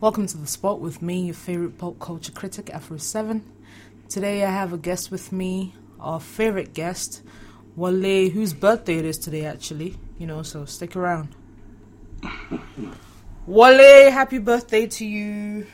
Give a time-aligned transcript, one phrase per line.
[0.00, 3.42] Welcome to the spot with me, your favorite pop culture critic, Afro7.
[4.08, 7.22] Today I have a guest with me, our favorite guest,
[7.76, 9.98] Wale, whose birthday it is today, actually.
[10.16, 11.36] You know, so stick around.
[13.46, 15.66] Wale, happy birthday to you.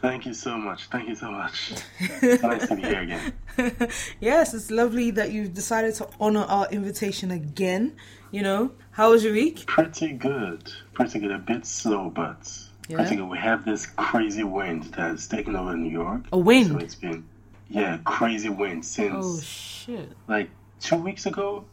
[0.00, 0.86] Thank you so much.
[0.86, 1.72] Thank you so much.
[2.22, 3.32] nice to be here again.
[4.20, 7.96] yes, it's lovely that you've decided to honor our invitation again.
[8.30, 9.66] You know, how was your week?
[9.66, 10.72] Pretty good.
[10.92, 11.32] Pretty good.
[11.32, 12.48] A bit slow, but
[12.88, 12.96] Yeah.
[12.96, 13.28] pretty good.
[13.28, 16.22] We have this crazy wind that's taken over New York.
[16.32, 16.68] A wind?
[16.68, 17.24] So it's been,
[17.68, 20.12] yeah, crazy wind since Oh shit!
[20.28, 20.50] like
[20.80, 21.64] two weeks ago.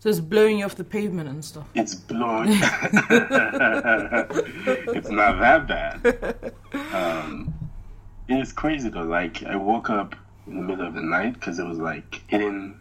[0.00, 1.66] So it's blowing you off the pavement and stuff.
[1.74, 2.50] It's blowing.
[2.52, 2.62] it's
[5.10, 6.52] not that bad.
[6.94, 7.52] Um,
[8.28, 9.02] it's crazy though.
[9.02, 10.14] Like I woke up
[10.46, 12.78] in the middle of the night because it was like hitting,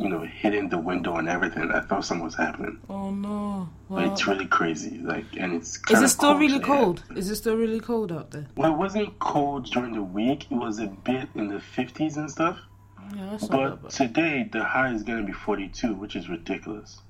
[0.00, 1.70] you know, hitting the window and everything.
[1.70, 2.78] I thought something was happening.
[2.88, 3.68] Oh no!
[3.90, 4.98] But it's really crazy.
[4.98, 6.64] Like, and it's is it still really today.
[6.66, 7.04] cold?
[7.16, 8.46] Is it still really cold out there?
[8.56, 10.46] Well, it wasn't cold during the week.
[10.50, 12.58] It was a bit in the 50s and stuff.
[13.14, 17.00] Yeah, But today the high is gonna be 42, which is ridiculous.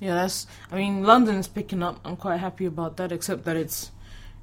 [0.00, 0.46] Yeah, that's.
[0.70, 2.00] I mean, London's picking up.
[2.04, 3.90] I'm quite happy about that, except that it's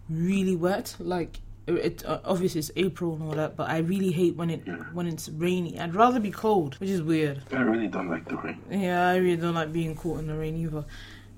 [0.09, 0.95] really wet.
[0.99, 4.61] Like it, uh, obviously it's April and all that, but I really hate when it
[4.65, 4.75] Yeah.
[4.93, 5.79] when it's rainy.
[5.79, 7.41] I'd rather be cold, which is weird.
[7.51, 8.59] I really don't like the rain.
[8.69, 10.85] Yeah, I really don't like being caught in the rain either.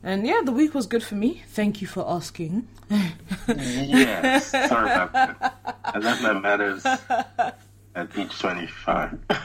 [0.03, 1.44] And yeah, the week was good for me.
[1.47, 2.67] Thank you for asking.
[3.47, 5.81] yes, sorry about that.
[5.84, 9.19] I left my matters at age 25.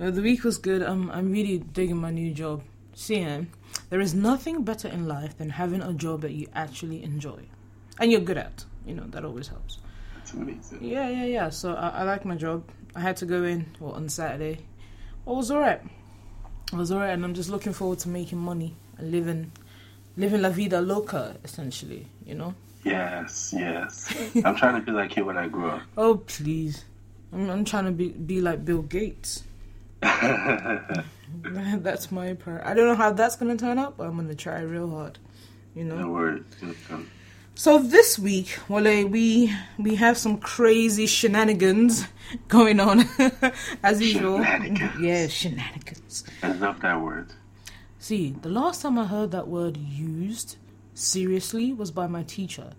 [0.00, 0.80] Uh, the week was good.
[0.82, 2.62] I'm I'm really digging my new job.
[2.96, 3.48] CM,
[3.90, 7.42] there is nothing better in life than having a job that you actually enjoy,
[7.98, 8.64] and you're good at.
[8.90, 9.78] You know that always helps.
[10.80, 11.48] Yeah, yeah, yeah.
[11.50, 12.64] So I, I like my job.
[12.96, 14.54] I had to go in well, on Saturday.
[14.54, 14.60] It
[15.24, 15.80] was alright.
[16.72, 19.52] It was alright, and I'm just looking forward to making money and living,
[20.16, 22.08] living la vida loca, essentially.
[22.26, 22.54] You know.
[22.82, 24.12] Yes, yes.
[24.44, 25.82] I'm trying to be like you when I grow up.
[25.96, 26.84] Oh please,
[27.32, 29.44] I'm, I'm trying to be be like Bill Gates.
[30.02, 32.62] that's my part.
[32.64, 35.20] I don't know how that's gonna turn out, but I'm gonna try real hard.
[35.76, 35.96] You know.
[35.96, 36.42] no worries.
[37.60, 42.06] So this week, Wale, we we have some crazy shenanigans
[42.48, 43.04] going on
[43.82, 44.38] as usual.
[44.38, 44.98] Shenanigans.
[44.98, 46.24] Yeah, shenanigans.
[46.42, 47.34] I love that word.
[47.98, 50.56] See, the last time I heard that word used
[50.94, 52.72] seriously was by my teacher.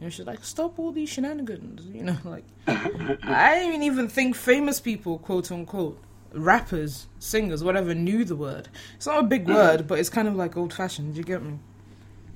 [0.00, 4.34] You know, she's like, "Stop all these shenanigans." You know, like I didn't even think
[4.34, 8.70] famous people, quote unquote, rappers, singers, whatever, knew the word.
[8.96, 9.54] It's not a big mm-hmm.
[9.54, 11.14] word, but it's kind of like old fashioned.
[11.14, 11.60] Do you get me?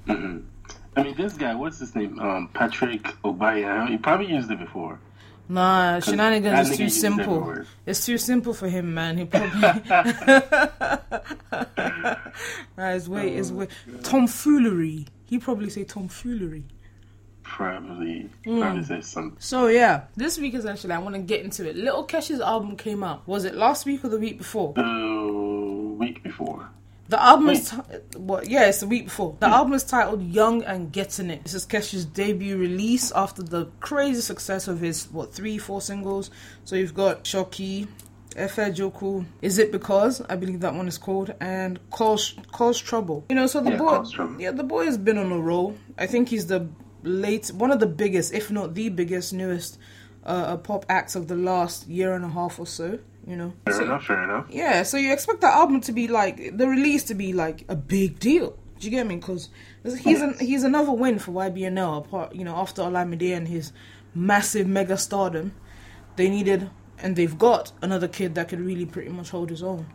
[0.07, 0.53] Mm-hmm.
[0.97, 2.19] I mean, this guy, what's his name?
[2.21, 3.88] Um, Patrick Obaya.
[3.88, 4.99] He probably used it before.
[5.49, 7.55] Nah, shenanigans is too simple.
[7.84, 9.19] It's too simple for him, man.
[9.19, 9.60] He probably.
[12.77, 13.69] nah, it's way, it's way.
[14.03, 15.06] Tomfoolery.
[15.27, 16.65] He probably say tomfoolery.
[17.43, 18.60] Probably, Hmm.
[18.60, 19.37] probably says something.
[19.38, 21.77] So yeah, this week is actually I want to get into it.
[21.77, 23.27] Lil Kesh's album came out.
[23.28, 24.72] Was it last week or the week before?
[24.75, 26.69] The week before.
[27.09, 27.76] The album is ti-
[28.16, 28.48] what?
[28.48, 29.37] Yeah, it's the week before.
[29.38, 33.66] The album is titled "Young and Getting It." This is Kesh's debut release after the
[33.81, 36.31] crazy success of his what three, four singles.
[36.65, 37.88] So you've got Shoki,
[38.37, 43.26] Efe Joku, Is It Because I believe that one is called, and Cause Cause Trouble.
[43.28, 44.04] You know, so the Yeah, boy,
[44.38, 45.76] yeah, the boy has been on a roll.
[45.98, 46.69] I think he's the
[47.03, 49.78] late one of the biggest, if not the biggest, newest
[50.25, 52.98] uh, pop acts of the last year and a half or so.
[53.27, 54.47] You know, Fair So- enough, fair enough.
[54.51, 57.77] yeah, so you expect the album to be like the release to be like a
[57.77, 58.57] big deal.
[58.79, 59.17] Do you get me?
[59.17, 59.49] Because
[60.01, 61.99] he's an, he's another win for YBNL.
[62.05, 63.73] Apart, you know, after Olamide and his
[64.15, 65.53] massive mega stardom,
[66.17, 66.69] they needed
[66.99, 69.87] and they've got another kid that could really pretty much hold his own.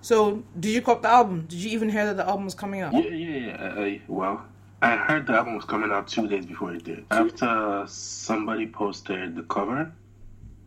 [0.00, 1.42] So, did you cop the album?
[1.48, 2.92] Did you even hear that the album was coming out?
[2.94, 3.74] Yeah, yeah, yeah.
[3.76, 4.44] I, well,
[4.80, 7.04] I heard the album was coming out two days before it did.
[7.10, 9.92] After somebody posted the cover,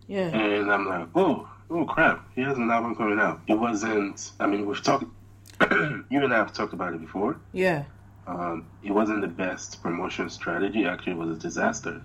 [0.07, 0.27] Yeah.
[0.27, 3.41] and I'm like, oh, oh crap, he has an album coming out.
[3.47, 4.31] It wasn't.
[4.39, 5.05] I mean, we've talked.
[5.71, 7.37] you and I have talked about it before.
[7.53, 7.85] Yeah.
[8.27, 10.85] Um, it wasn't the best promotion strategy.
[10.85, 12.01] Actually, it was a disaster.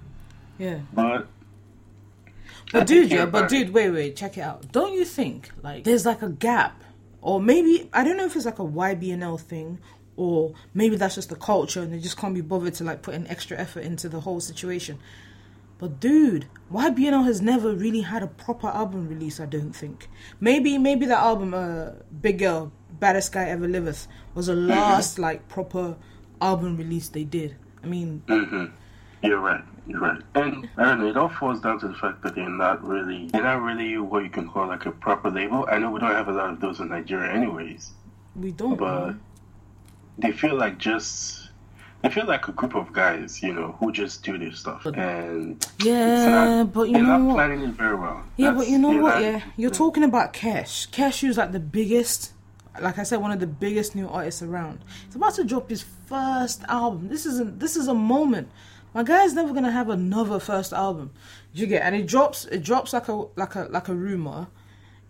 [0.59, 0.81] Yeah.
[0.93, 1.27] But
[2.73, 4.71] But I dude, yeah, but dude, wait, wait, check it out.
[4.71, 6.83] Don't you think like there's like a gap,
[7.21, 9.79] or maybe I don't know if it's like a YBNL thing,
[10.17, 13.15] or maybe that's just the culture and they just can't be bothered to like put
[13.15, 14.99] an extra effort into the whole situation.
[15.81, 19.41] But dude, YBNL has never really had a proper album release.
[19.41, 20.09] I don't think.
[20.38, 25.49] Maybe, maybe that album, uh, Big Girl, Baddest Guy Ever Liveth, was the last like
[25.49, 25.97] proper
[26.43, 27.56] album release they did.
[27.82, 28.67] I mean, hmm
[29.23, 29.65] You're right.
[29.87, 30.21] You're right.
[30.35, 31.09] And I don't know.
[31.09, 33.29] It all falls down to the fact that they're not really.
[33.33, 35.67] They're not really what you can call like a proper label.
[35.71, 37.93] I know we don't have a lot of those in Nigeria, anyways.
[38.37, 38.76] we don't.
[38.76, 39.15] But
[40.19, 41.40] they feel like just
[42.02, 45.64] I feel like a group of guys, you know, who just do this stuff, and
[45.82, 46.26] Yeah,
[46.62, 47.35] not, but you they're know not what?
[47.35, 48.23] planning it very well.
[48.37, 49.14] Yeah, but you know what?
[49.17, 50.88] not- Yeah, you're talking about Kesh.
[50.91, 52.32] Kesh is like the biggest,
[52.81, 54.81] like I said, one of the biggest new artists around.
[55.06, 57.08] He's about to drop his first album.
[57.08, 58.49] This is a, this is a moment.
[58.94, 61.11] My guy's never gonna have another first album.
[61.55, 61.82] Do you get?
[61.82, 62.47] And it drops.
[62.47, 64.49] It drops like a like a like a rumor.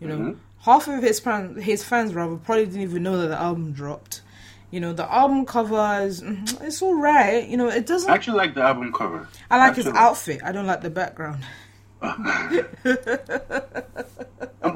[0.00, 0.38] You know, Mm-hmm.
[0.62, 4.22] half of his fans, his fans rather, probably didn't even know that the album dropped.
[4.70, 7.46] You know, the album covers, mm, it's all right.
[7.46, 8.08] You know, it doesn't.
[8.10, 9.28] I actually like the album cover.
[9.50, 10.40] I like his outfit.
[10.44, 11.42] I don't like the background.
[12.02, 12.24] I'm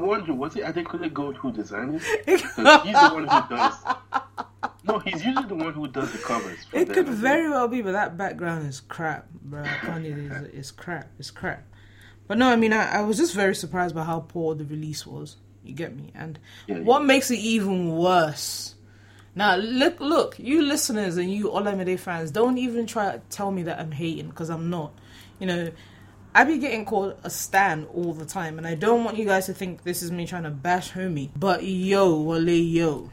[0.01, 2.01] wondering, was it Adekunle Gold who designed it?
[2.25, 3.73] he's the one who does.
[4.87, 6.59] No, he's usually the one who does the covers.
[6.71, 9.63] It could very well be, but that background is crap, bro.
[9.63, 11.09] Kanye is crap.
[11.17, 11.63] It's crap.
[12.27, 15.07] But no, I mean, I, I was just very surprised by how poor the release
[15.07, 15.37] was.
[15.63, 16.11] You get me?
[16.13, 16.37] And
[16.67, 17.07] Yeah, what yeah.
[17.07, 18.74] makes it even worse?
[19.35, 23.63] Now, look, look, you listeners and you Olamide fans, don't even try to tell me
[23.63, 24.93] that I'm hating because I'm not.
[25.39, 25.71] You know,
[26.33, 29.45] I be getting called a stan all the time, and I don't want you guys
[29.47, 31.29] to think this is me trying to bash homie.
[31.35, 33.11] But yo, Wale, yo.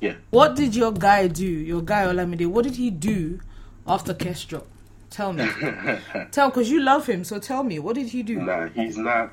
[0.00, 0.14] Yeah.
[0.30, 1.46] What did your guy do?
[1.46, 3.40] Your guy Olamide, what did he do
[3.86, 4.66] after Kesh drop?
[5.10, 5.48] Tell me.
[6.32, 8.40] tell, because you love him, so tell me, what did he do?
[8.40, 9.32] Nah, he's not.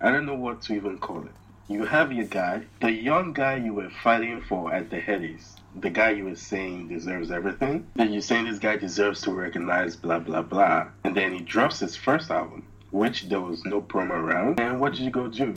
[0.00, 1.32] I don't know what to even call it.
[1.66, 5.88] You have your guy, the young guy you were fighting for at the headies, the
[5.88, 7.86] guy you were saying deserves everything.
[7.94, 11.80] Then you're saying this guy deserves to recognize blah blah blah, and then he drops
[11.80, 14.60] his first album, which there was no promo around.
[14.60, 15.54] And what did you go do?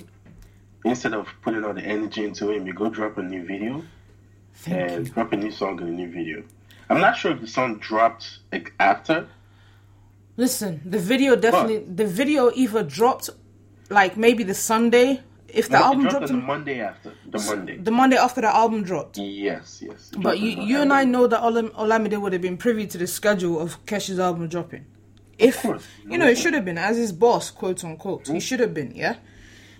[0.86, 3.84] Instead of putting all the energy into him, you go drop a new video
[4.54, 5.14] Thank and you.
[5.14, 6.44] drop a new song in a new video.
[6.90, 9.28] I'm not sure if the song dropped like, after.
[10.38, 13.30] Listen, the video definitely, the video either dropped
[13.90, 17.14] like maybe the Sunday, if the No, album dropped dropped on the Monday after.
[17.30, 17.78] The Monday.
[17.78, 19.18] the Monday after the album dropped.
[19.18, 20.12] Yes, yes.
[20.18, 23.08] But you, you and I know that Olam, Olamide would have been privy to the
[23.08, 24.86] schedule of Kesh's album dropping.
[25.38, 25.86] If course.
[26.08, 28.28] you know, it should have been as his boss, quote unquote.
[28.28, 28.42] He mm.
[28.42, 29.18] should have been, yeah.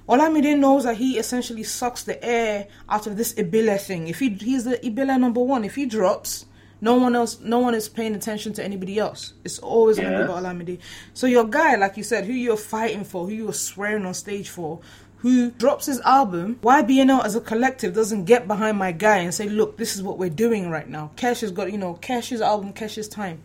[0.08, 4.08] Olamide knows that he essentially sucks the air out of this Ibile thing.
[4.08, 6.46] If he he's the Ibile number one, if he drops,
[6.80, 9.34] no one else, no one is paying attention to anybody else.
[9.44, 10.80] It's always gonna be about Olamide.
[11.14, 14.50] So your guy, like you said, who you're fighting for, who you're swearing on stage
[14.50, 14.80] for,
[15.18, 19.50] who drops his album, YBNL as a collective doesn't get behind my guy and say,
[19.50, 21.12] look, this is what we're doing right now.
[21.16, 23.42] Kesh has got, you know, Kesh's album, Kesh's time.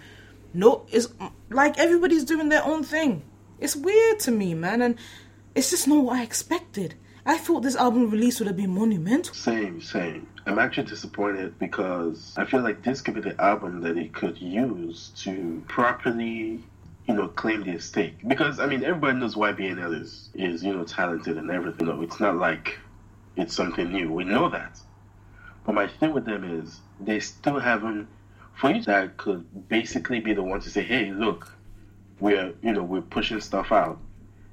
[0.54, 1.08] No, it's
[1.48, 3.22] like everybody's doing their own thing.
[3.58, 4.98] It's weird to me, man, and
[5.54, 6.94] it's just not what I expected.
[7.24, 9.34] I thought this album release would have been monumental.
[9.34, 10.26] Same, same.
[10.44, 14.38] I'm actually disappointed because I feel like this could be the album that he could
[14.38, 16.64] use to properly,
[17.06, 18.16] you know, claim their stake.
[18.26, 21.87] Because I mean, everybody knows YBNL is is you know talented and everything.
[21.87, 22.78] You know, it's not like
[23.37, 24.12] it's something new.
[24.12, 24.78] We know that.
[25.64, 28.08] But my thing with them is they still haven't.
[28.54, 31.52] For you that could basically be the one to say, "Hey, look,
[32.20, 33.98] we're you know we're pushing stuff out."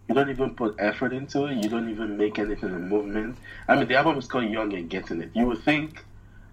[0.07, 1.63] You don't even put effort into it.
[1.63, 3.37] You don't even make anything a movement.
[3.67, 5.29] I mean, the album is called Young and Getting It.
[5.35, 6.03] You would think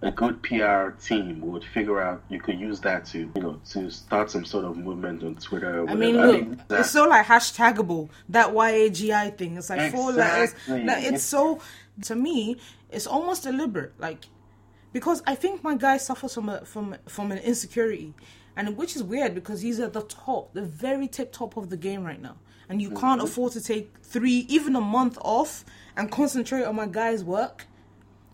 [0.01, 3.89] a good PR team would figure out you could use that to, you know, to
[3.89, 5.81] start some sort of movement on Twitter.
[5.81, 9.57] Or I mean, look, that- it's so like hashtagable that YAGI thing.
[9.57, 10.53] It's like four letters.
[10.67, 11.59] Like, it's so
[12.03, 12.57] to me,
[12.91, 13.93] it's almost deliberate.
[13.99, 14.25] Like
[14.93, 18.13] because I think my guy suffers from a, from from an insecurity,
[18.55, 21.77] and which is weird because he's at the top, the very tip top of the
[21.77, 22.35] game right now,
[22.69, 23.21] and you can't Mm-hmm.
[23.21, 27.65] afford to take three, even a month off and concentrate on my guy's work.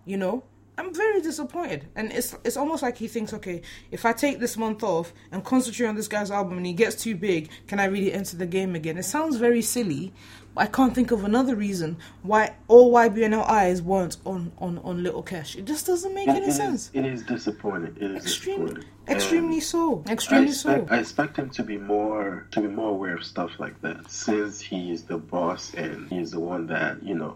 [0.06, 0.44] You know.
[0.76, 3.62] I'm very disappointed, and it's it's almost like he thinks, okay,
[3.92, 6.96] if I take this month off and concentrate on this guy's album, and he gets
[6.96, 8.98] too big, can I really enter the game again?
[8.98, 10.14] It sounds very silly,
[10.56, 15.04] but I can't think of another reason why all YBNL eyes weren't on on on
[15.04, 15.56] Lil Kesh.
[15.56, 16.90] It just doesn't make it- any it is- sense.
[16.94, 17.96] it is disappointing.
[17.98, 18.90] It is Extremely, disappointing.
[19.08, 20.72] extremely And so, I extremely so.
[20.72, 24.10] expect, I expect him to be more to be more aware of stuff like that
[24.10, 27.36] since he is the boss and he's the one that you know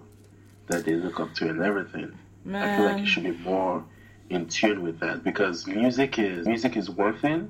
[0.70, 2.12] that they look up to and everything.
[2.56, 3.84] I feel like you should be more
[4.30, 7.50] in tune with that because music is music is one thing,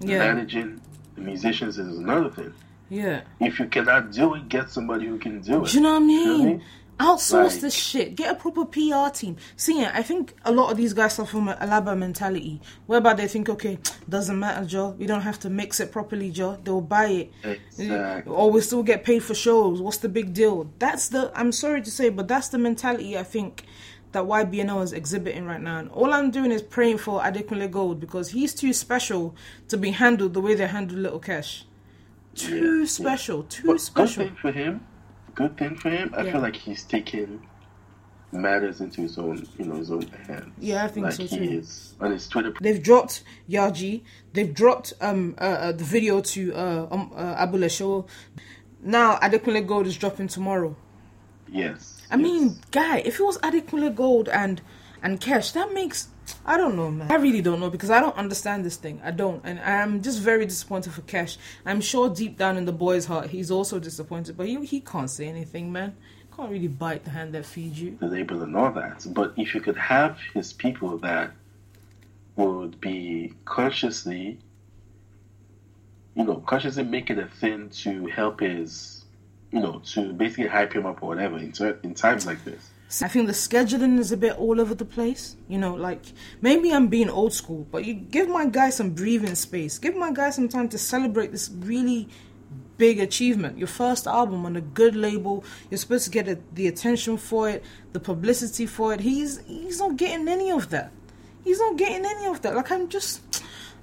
[0.00, 0.80] Yeah, managing
[1.14, 2.52] the musicians is another thing.
[2.88, 3.22] yeah.
[3.40, 5.70] If you cannot do it, get somebody who can do it.
[5.70, 6.62] Do you know what I mean?
[7.00, 8.14] Outsource Like- this shit.
[8.14, 9.36] Get a proper PR team.
[9.56, 13.14] See, yeah, I think a lot of these guys suffer from a Alaba mentality, whereby
[13.14, 14.94] they think, okay, doesn't matter, Joe.
[14.98, 16.58] We don't have to mix it properly, Joe.
[16.62, 17.32] They'll buy it.
[17.42, 18.30] Exactly.
[18.32, 19.80] Or we still get paid for shows.
[19.80, 20.70] What's the big deal?
[20.78, 21.32] That's the.
[21.34, 23.64] I'm sorry to say, but that's the mentality I think
[24.12, 25.78] that YBNL is exhibiting right now.
[25.78, 29.34] And all I'm doing is praying for Adekunle Gold because he's too special
[29.68, 31.64] to be handled the way they handle Lil Kesh.
[32.34, 33.42] Too Yeah, special.
[33.44, 34.24] Too But special.
[34.24, 34.86] Good thing for him.
[35.34, 36.14] Good thing for him.
[36.16, 36.32] I Yeah.
[36.32, 37.40] feel like he's taken
[38.32, 40.52] matters into his own, you know, his own hands.
[40.58, 41.42] Yeah, I think like so he too.
[41.58, 42.54] is on his Twitter.
[42.60, 44.02] They've dropped YAGI.
[44.32, 48.06] They've dropped um uh, uh, the video to uh, um, uh Abule Show.
[48.82, 50.74] Now Adekunle Gold is dropping tomorrow.
[51.50, 51.91] Yes.
[52.12, 54.60] I mean, guy, if it was Adekunle Gold and
[55.02, 56.08] and Kesh, that makes
[56.46, 57.10] I don't know, man.
[57.10, 59.00] I really don't know because I don't understand this thing.
[59.02, 61.36] I don't, and I'm just very disappointed for Kesh.
[61.66, 65.10] I'm sure deep down in the boy's heart, he's also disappointed, but he he can't
[65.10, 65.96] say anything, man.
[66.36, 67.96] Can't really bite the hand that feeds you.
[68.00, 69.04] the label and all that.
[69.10, 71.32] But if you could have his people that
[72.36, 74.38] would be consciously,
[76.14, 79.01] you know, consciously making a thing to help his,
[79.52, 82.70] you know, to basically hype him up or whatever in, ter- in times like this.
[83.00, 85.36] I think the scheduling is a bit all over the place.
[85.48, 86.04] You know, like
[86.40, 89.78] maybe I'm being old school, but you give my guy some breathing space.
[89.78, 92.08] Give my guy some time to celebrate this really
[92.76, 93.56] big achievement.
[93.58, 95.44] Your first album on a good label.
[95.70, 99.00] You're supposed to get a, the attention for it, the publicity for it.
[99.00, 100.92] He's he's not getting any of that.
[101.44, 102.54] He's not getting any of that.
[102.54, 103.31] Like I'm just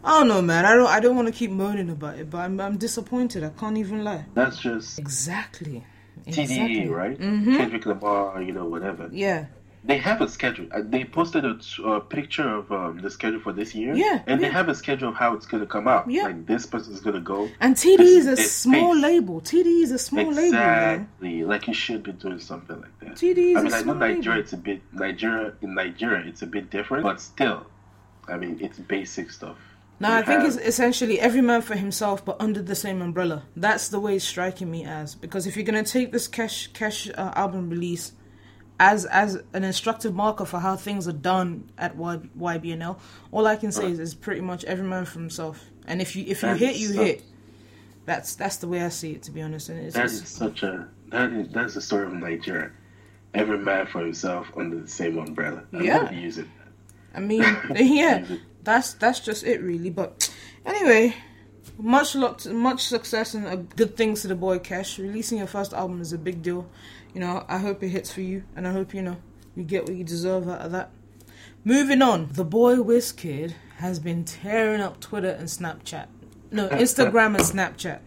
[0.03, 0.65] I don't know, man.
[0.65, 3.43] I don't I don't want to keep moaning about it, but I'm I'm disappointed.
[3.43, 4.25] I can't even lie.
[4.33, 5.85] That's just Exactly.
[6.27, 6.87] TDE, Exactly.
[6.87, 7.19] right?
[7.19, 7.57] Mhm.
[7.57, 9.09] Kendrick Lamar, you know, whatever.
[9.11, 9.45] Yeah.
[9.81, 10.67] They have a schedule.
[10.73, 13.95] Uh, They posted a, t- a picture of um, the schedule for this year.
[13.95, 16.11] Yeah, And they have a schedule of how it's going to come out.
[16.11, 16.23] Yeah.
[16.23, 17.49] Like this person's going to go.
[17.61, 19.39] And TD is a small label.
[19.39, 20.57] TD is a small label.
[20.59, 21.43] Exactly.
[21.45, 23.13] Like you should be doing something like that.
[23.15, 24.19] TD is I mean, a I know Nigeria.
[24.19, 24.39] label.
[24.41, 26.23] It's a bit Nigeria in Nigeria.
[26.27, 27.65] It's a bit different, but still,
[28.27, 29.57] I mean, it's basic stuff.
[30.01, 33.43] No, I think have- it's essentially every man for himself, but under the same umbrella.
[33.55, 35.15] That's the way it's striking me as.
[35.15, 38.13] Because if you're gonna take this Kesh Kesh uh, album release
[38.79, 42.97] as as an instructive marker for how things are done at y, YBNL,
[43.31, 45.65] all I can say is, is pretty much every man for himself.
[45.85, 46.99] And if you if you hit, you sucks.
[46.99, 47.23] hit.
[48.05, 49.67] That's that's the way I see it, to be honest.
[49.69, 52.71] And it's, That it's is such a that is that's the story of Nigeria.
[53.33, 55.63] Every man for himself under the same umbrella.
[55.73, 56.09] I'm Yeah.
[56.11, 56.47] use it.
[57.13, 57.41] I mean,
[57.75, 58.23] yeah.
[58.63, 59.89] That's that's just it, really.
[59.89, 60.33] But
[60.65, 61.15] anyway,
[61.77, 64.97] much luck, to, much success, and good things to the boy Kesh.
[64.97, 66.69] Releasing your first album is a big deal.
[67.13, 69.17] You know, I hope it hits for you, and I hope you know
[69.55, 70.91] you get what you deserve out of that.
[71.63, 76.07] Moving on, the boy Wizkid has been tearing up Twitter and Snapchat,
[76.51, 77.99] no Instagram and Snapchat,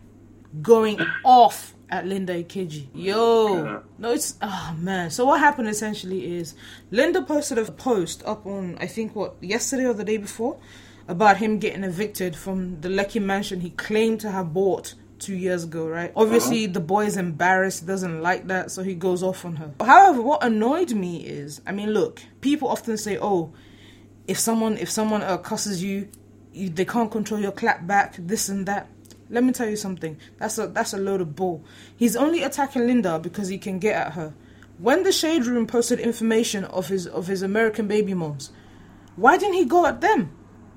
[0.61, 2.89] going off at Linda Ikeji.
[2.95, 5.11] Yo, no, it's oh man.
[5.11, 6.55] So what happened essentially is
[6.91, 10.59] Linda posted a post up on I think what yesterday or the day before
[11.07, 15.65] about him getting evicted from the Lekki mansion he claimed to have bought two years
[15.65, 16.13] ago, right?
[16.17, 19.71] Obviously, the boy is embarrassed, doesn't like that, so he goes off on her.
[19.79, 23.53] However, what annoyed me is, I mean, look, people often say, "Oh,
[24.27, 26.09] if someone if someone uh, cusses you,
[26.55, 28.89] you, they can't control your clap back, this and that."
[29.33, 30.19] Let me tell you something.
[30.39, 31.65] That's a that's a load of bull.
[31.97, 34.35] He's only attacking Linda because he can get at her.
[34.79, 38.51] When the shade room posted information of his of his American baby moms,
[39.17, 40.37] why didn't he go at them?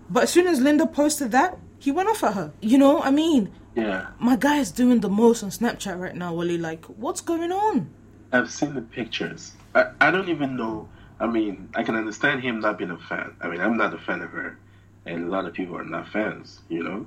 [0.09, 2.53] But as soon as Linda posted that, he went off at her.
[2.61, 4.07] You know, I mean, Yeah.
[4.19, 6.57] my guy is doing the most on Snapchat right now, Wally.
[6.57, 7.89] Like, what's going on?
[8.31, 9.51] I've seen the pictures.
[9.73, 10.87] I, I don't even know.
[11.19, 13.35] I mean, I can understand him not being a fan.
[13.41, 14.57] I mean, I'm not a fan of her,
[15.05, 17.05] and a lot of people are not fans, you know.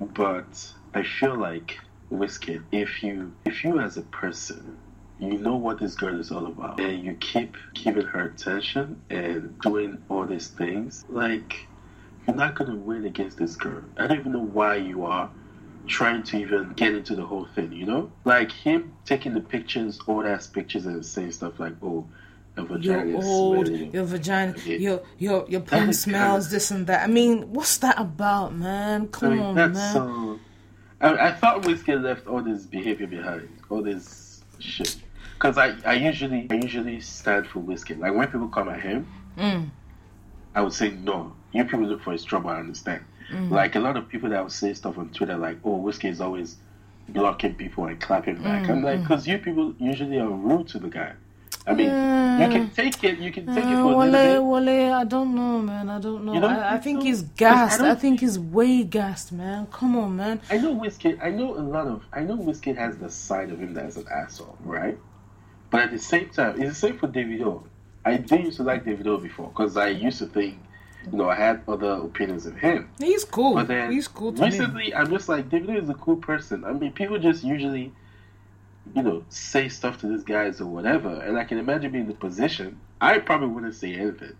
[0.00, 1.78] But I feel like
[2.12, 4.78] Wizkid, if you if you as a person,
[5.18, 9.58] you know what this girl is all about, and you keep giving her attention and
[9.60, 11.68] doing all these things, like
[12.26, 13.84] you're not gonna win against this girl.
[13.98, 15.30] I don't even know why you are
[15.86, 18.12] trying to even get into the whole thing, you know?
[18.24, 22.08] Like him taking the pictures, old ass pictures, and saying stuff like, "Oh,
[22.80, 27.02] You're old, smelling." your vagina, your your your pum smells, kinda- this and that.
[27.02, 29.02] I mean, what's that about, man?
[29.02, 29.92] I Come mean, on, that's man.
[29.94, 30.38] so.
[31.02, 34.96] I, I thought Wizkid left all this behavior behind, all this shit.
[35.34, 37.98] Because I, I usually I usually stand for Wizkid.
[37.98, 39.06] Like when people come at him,
[39.38, 39.70] Mm.
[40.54, 41.32] I would say no.
[41.52, 42.50] You people look for his trouble.
[42.50, 43.02] I understand.
[43.32, 43.50] Mm.
[43.50, 46.20] Like a lot of people that would say stuff on Twitter, like, "Oh, Whiskey is
[46.20, 46.56] always
[47.08, 50.78] blocking people and clapping back." I'm Mm, like, because you people usually are rude to
[50.78, 51.12] the guy.
[51.66, 51.86] I mean,
[52.40, 53.18] you can take it.
[53.18, 55.88] You can take it Uh, for a Wale, Wale, I don't know, man.
[55.90, 56.32] I don't know.
[56.34, 57.04] You don't I, I think think so?
[57.06, 57.80] he's Like, I gassed.
[57.80, 59.66] I, think he's way gassed, man.
[59.66, 60.40] Come on, man.
[60.50, 61.18] I know Whiskey.
[61.20, 62.02] I know a lot of.
[62.12, 64.98] I know Whiskey has the side of him that's an asshole, right?
[65.70, 67.64] But at the same time, it's the same for Davido.
[68.04, 70.58] I did used to like Davido before because I used to think,
[71.10, 72.90] you know, I had other opinions of him.
[72.98, 73.54] He's cool.
[73.54, 74.46] But then he's cool to me.
[74.48, 76.64] recently, I'm just like Davido is a cool person.
[76.64, 77.92] I mean, people just usually,
[78.94, 82.10] you know, say stuff to these guys or whatever, and I can imagine being in
[82.10, 82.80] the position.
[83.00, 84.36] I probably wouldn't say anything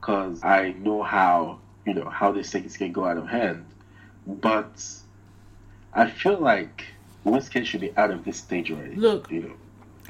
[0.00, 3.66] because I know how you know how these things can go out of hand.
[4.26, 4.84] But
[5.92, 6.84] I feel like
[7.24, 8.96] Wizkid should be out of this stage already.
[8.96, 9.42] Look, you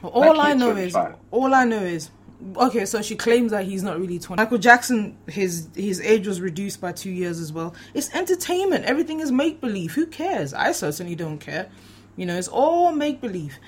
[0.02, 0.96] know, all Like I know is
[1.30, 2.10] all I know is
[2.56, 4.40] Okay, so she claims that he's not really 20.
[4.40, 7.74] Michael Jackson, his his age was reduced by two years as well.
[7.94, 8.84] It's entertainment.
[8.84, 9.92] Everything is make believe.
[9.92, 10.52] Who cares?
[10.52, 11.70] I certainly don't care.
[12.16, 13.59] You know, it's all make believe.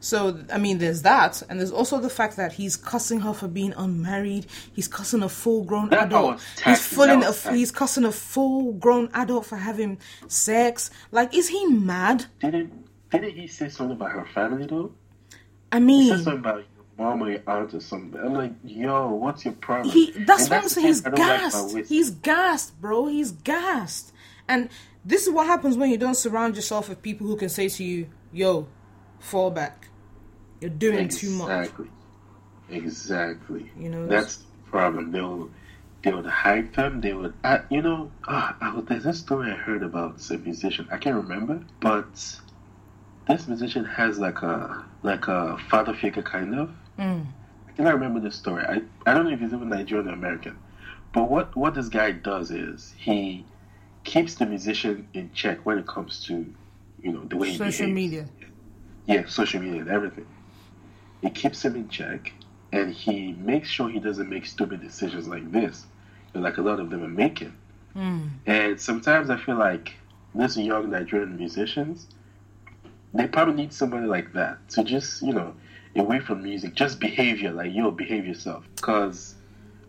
[0.00, 3.48] So I mean, there's that, and there's also the fact that he's cussing her for
[3.48, 4.44] being unmarried.
[4.72, 6.42] He's cussing a full-grown That adult.
[6.62, 7.56] He's fooling a, tacky.
[7.56, 9.98] he's cussing a full-grown adult for having
[10.28, 10.90] sex.
[11.10, 12.26] Like, is he mad?
[12.40, 14.92] Didn't didn't he say something about her family though?
[15.72, 16.66] I He mean, said something about your
[16.98, 18.20] mom or your aunt or something.
[18.20, 19.90] I'm like, yo, what's your problem?
[19.90, 20.86] he that's And what I'm saying.
[20.86, 21.74] He's like gassed.
[21.74, 23.06] Wiz- He's gassed, bro.
[23.06, 24.12] He's gassed.
[24.46, 24.68] And
[25.04, 27.84] this is what happens when you don't surround yourself with people who can say to
[27.84, 28.66] you, "Yo,
[29.18, 29.88] fall back.
[30.60, 31.88] You're doing too much." Exactly.
[32.70, 33.70] Exactly.
[33.78, 35.10] You know, that's the problem.
[35.12, 35.50] They'll
[36.02, 37.00] they would hype them.
[37.00, 40.38] They would, I, you know, ah, I, was- there's a story I heard about a
[40.38, 40.86] musician.
[40.90, 42.06] I can't remember, but
[43.26, 46.70] this musician has like a like a father figure kind of.
[46.98, 47.26] Mm.
[47.68, 48.64] I cannot remember the story.
[48.64, 50.56] I, I don't know if he's even Nigerian or American.
[51.12, 53.44] But what, what this guy does is he
[54.04, 56.46] keeps the musician in check when it comes to,
[57.02, 58.28] you know, the way he Social media.
[59.06, 60.26] Yeah, social media and everything.
[61.22, 62.32] It keeps him in check
[62.72, 65.86] and he makes sure he doesn't make stupid decisions like this,
[66.34, 67.54] like a lot of them are making.
[67.96, 68.30] Mm.
[68.46, 69.92] And sometimes I feel like
[70.34, 72.08] these young Nigerian musicians,
[73.12, 75.54] they probably need somebody like that to just, you know,
[75.96, 78.66] away from music, just behavior, like, yo, behave yourself.
[78.74, 79.36] Because,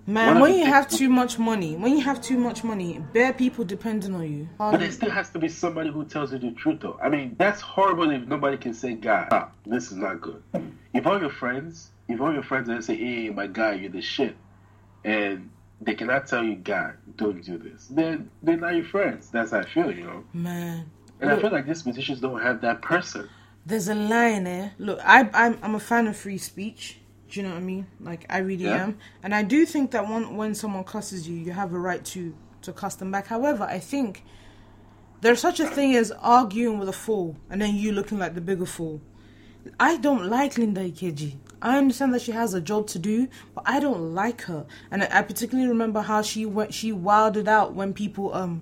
[0.08, 3.66] Man, when you have too much money, when you have too much money, bare people
[3.66, 4.48] depending on you.
[4.58, 7.00] but there still has to be somebody who tells you the truth, though.
[7.02, 10.44] I mean, that's horrible if nobody can say, God, ah, this is not good.
[10.94, 14.02] If all your friends, if all your friends are say, hey, my guy, you're the
[14.02, 14.36] shit,
[15.04, 15.50] and
[15.82, 19.30] they cannot tell you, God, don't do this, then they're not your friends.
[19.32, 20.24] That's how I feel, you know?
[20.34, 23.28] Man, And I feel like these musicians don't have that person.
[23.66, 24.74] there's a line there.
[24.78, 27.00] Look, I, I'm I'm a fan of free speech.
[27.30, 27.88] Do you know what I mean?
[28.00, 28.84] Like I really Yeah.
[28.84, 32.04] am, and I do think that when when someone cusses you, you have a right
[32.06, 33.28] to to cuss them back.
[33.28, 34.24] However, I think
[35.22, 38.42] there's such a thing as arguing with a fool and then you looking like the
[38.42, 39.02] bigger fool.
[39.80, 41.38] I don't like Linda Ikeji.
[41.62, 44.68] I understand that she has a job to do, but I don't like her.
[44.92, 48.62] And I, I particularly remember how she went, she wilded out when people um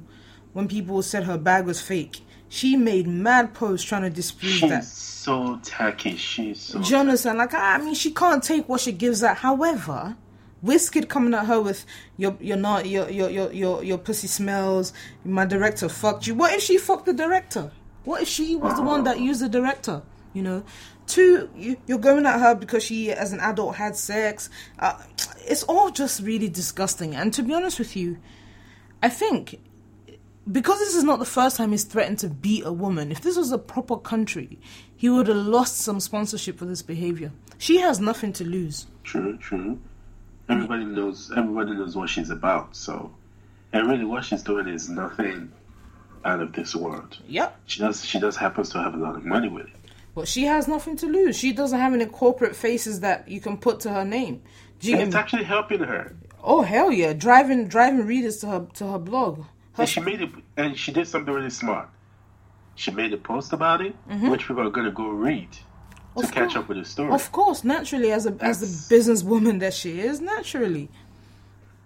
[0.54, 2.21] when people said her bag was fake.
[2.54, 4.84] She made mad posts trying to disprove She's that.
[4.84, 6.16] so tacky.
[6.18, 6.80] She's so.
[6.80, 7.39] Do you understand?
[7.39, 9.38] Like, I mean, she can't take what she gives out.
[9.38, 10.16] However,
[10.63, 11.84] Wizkid coming at her with
[12.16, 14.94] your, you're not, your, your, your, your, your pussy smells.
[15.26, 16.36] My director fucked you.
[16.36, 17.72] What if she fucked the director?
[18.04, 20.04] What if she was the one that used the director?
[20.34, 20.63] You know.
[21.08, 24.52] Two, you, you're going at her because she, as an adult, had sex.
[24.78, 25.02] Uh,
[25.48, 27.16] it's all just really disgusting.
[27.16, 28.20] And to be honest with you,
[29.02, 29.60] I think
[30.51, 33.38] because this is not the first time he's threatened to beat a woman, if this
[33.38, 34.60] was a proper country,
[34.95, 37.32] he would have lost some sponsorship for this behavior.
[37.58, 38.88] She has nothing to lose.
[39.03, 39.79] True, true.
[40.49, 41.32] Everybody knows.
[41.36, 42.75] Everybody knows what she's about.
[42.75, 43.13] So,
[43.71, 45.51] and really, what she's doing is nothing
[46.25, 47.17] out of this world.
[47.27, 47.60] Yep.
[47.65, 48.03] She does.
[48.06, 49.73] She just happens to have a lot of money with it.
[50.15, 51.38] But she has nothing to lose.
[51.38, 54.41] She doesn't have any corporate faces that you can put to her name.
[54.82, 56.15] It's actually helping her.
[56.43, 57.13] Oh hell yeah!
[57.13, 59.45] Driving driving readers to her to her blog.
[59.78, 60.30] And she made it.
[60.58, 61.90] And she did something really smart.
[62.76, 66.26] She made a post about it, which people are gonna go read to Mm-hmm.
[66.26, 66.56] Of catch course.
[66.58, 67.12] up with the story.
[67.12, 70.90] Of course, naturally, as a as That's- the businesswoman that she is, naturally.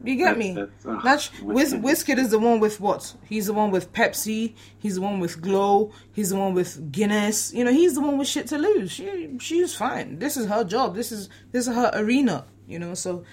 [0.04, 0.54] You get That's- me?
[0.54, 1.82] that's, ugh, Nat- Wiz- Wizkid.
[1.82, 3.16] Wizkid is the one with what?
[3.28, 4.54] He's the one with Pepsi.
[4.78, 5.92] He's the one with Glow.
[6.14, 7.52] He's the one with Guinness.
[7.54, 8.92] You know, he's the one with shit to lose.
[8.92, 10.20] She she's fine.
[10.20, 10.94] This is her job.
[10.94, 12.46] This is this is her arena.
[12.68, 13.24] You know, so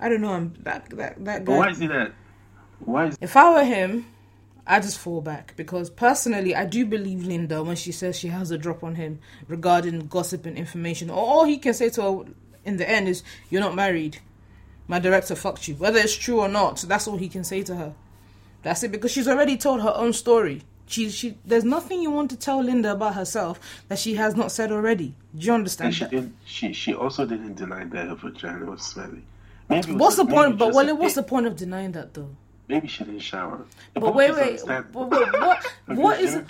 [0.00, 0.32] I don't know.
[0.32, 1.70] I'm that that that But why guy.
[1.70, 2.12] is it that?
[2.84, 4.06] Why is If I were him,
[4.66, 8.50] I just fall back because personally, I do believe Linda when she says she has
[8.50, 9.18] a drop on him
[9.48, 11.10] regarding gossip and information.
[11.10, 12.24] Or all he can say to her
[12.64, 14.18] in the end is, "You're not married.
[14.86, 17.76] My director fucked you." Whether it's true or not, that's all he can say to
[17.76, 17.94] her.
[18.62, 20.62] That's it because she's already told her own story.
[20.86, 24.52] She, she, there's nothing you want to tell Linda about herself that she has not
[24.52, 25.14] said already.
[25.36, 25.94] Do you and understand?
[25.94, 26.10] she that?
[26.10, 26.32] did?
[26.44, 29.22] She she also didn't deny that her vagina was smelly.
[29.68, 30.58] Maybe What's the point?
[30.58, 32.36] But well, what's the point of denying that though?
[32.72, 33.66] Maybe she didn't shower.
[33.92, 35.66] But wait, wait, wait, what?
[35.86, 36.40] What is?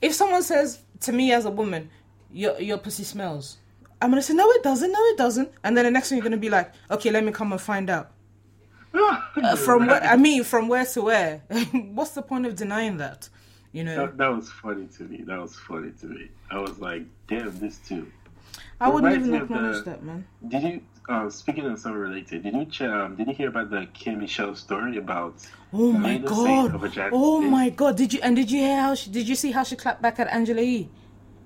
[0.00, 1.90] If someone says to me as a woman,
[2.30, 3.58] "Your your pussy smells,"
[4.00, 4.92] I'm gonna say, "No, it doesn't.
[4.92, 7.32] No, it doesn't." And then the next thing you're gonna be like, "Okay, let me
[7.32, 8.12] come and find out."
[8.94, 10.02] Uh, from where?
[10.04, 11.38] I mean, from where to where?
[11.98, 13.28] What's the point of denying that?
[13.72, 15.24] You know, That, that was funny to me.
[15.26, 16.28] That was funny to me.
[16.50, 18.06] I was like, damn, this too.
[18.78, 20.26] I wouldn't even acknowledge the- that, man.
[20.46, 23.70] Did you, uh, speaking of something related, did you, ch- um, did you hear about
[23.70, 25.34] the K Michelle story about
[25.72, 26.74] Oh my Made us say god!
[26.74, 27.96] of a Oh my god!
[27.96, 29.10] Did you and did you hear how she?
[29.10, 30.88] Did you see how she clapped back at Angela Yee?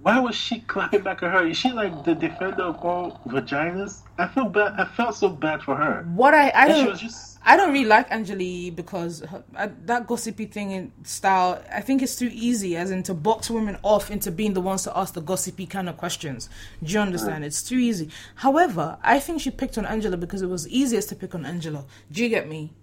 [0.07, 1.47] Why was she clapping back at her?
[1.47, 4.05] Is she like the defender of all vaginas?
[4.19, 4.75] I feel bad.
[4.79, 6.09] I felt so bad for her.
[6.15, 9.69] What I I And don't was just I don't really like Angela because her, uh,
[9.85, 11.63] that gossipy thing in style.
[11.73, 14.83] I think it's too easy, as in to box women off into being the ones
[14.85, 16.49] to ask the gossipy kind of questions.
[16.83, 17.45] Do you understand?
[17.45, 18.11] It's too easy.
[18.37, 21.87] However, I think she picked on Angela because it was easiest to pick on Angela.
[22.11, 22.75] Do you get me?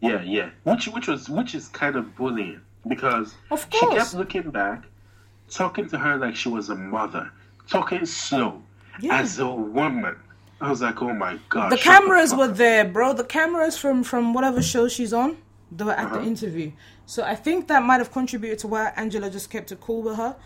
[0.00, 0.50] yeah, yeah.
[0.64, 4.87] Which which was which is kind of bullying because Of she kept looking back,
[5.50, 7.30] talking to her like she was a mother,
[7.68, 8.62] talking slow
[9.00, 9.20] Yeah.
[9.20, 10.16] as a woman.
[10.60, 11.70] I was like, oh my god.
[11.70, 13.12] The cameras fuck were there, bro.
[13.12, 15.38] The cameras from from whatever show she's on,
[15.70, 16.26] they were at the uh-huh.
[16.26, 16.72] interview.
[17.06, 20.16] So I think that might have contributed to why Angela just kept it cool with
[20.16, 20.36] her.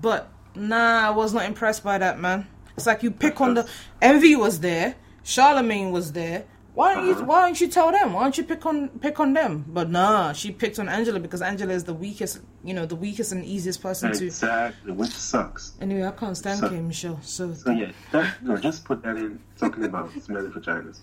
[0.00, 2.46] But nah, I was not impressed by that, man.
[2.76, 3.68] It's like you pick on the
[4.02, 6.46] Envy was there, Charlemagne was there.
[6.74, 7.24] Why don't you uh-huh.
[7.24, 8.12] Why don't you tell them?
[8.12, 9.64] Why don't you pick on pick on them?
[9.68, 13.32] But nah, she picked on Angela because Angela is the weakest, you know, the weakest
[13.32, 14.26] and easiest person to.
[14.26, 15.72] Exactly, which sucks.
[15.80, 17.20] Anyway, I can't stand K Michelle.
[17.22, 21.00] So So yeah, that, no, just put that in talking about smelly vaginas.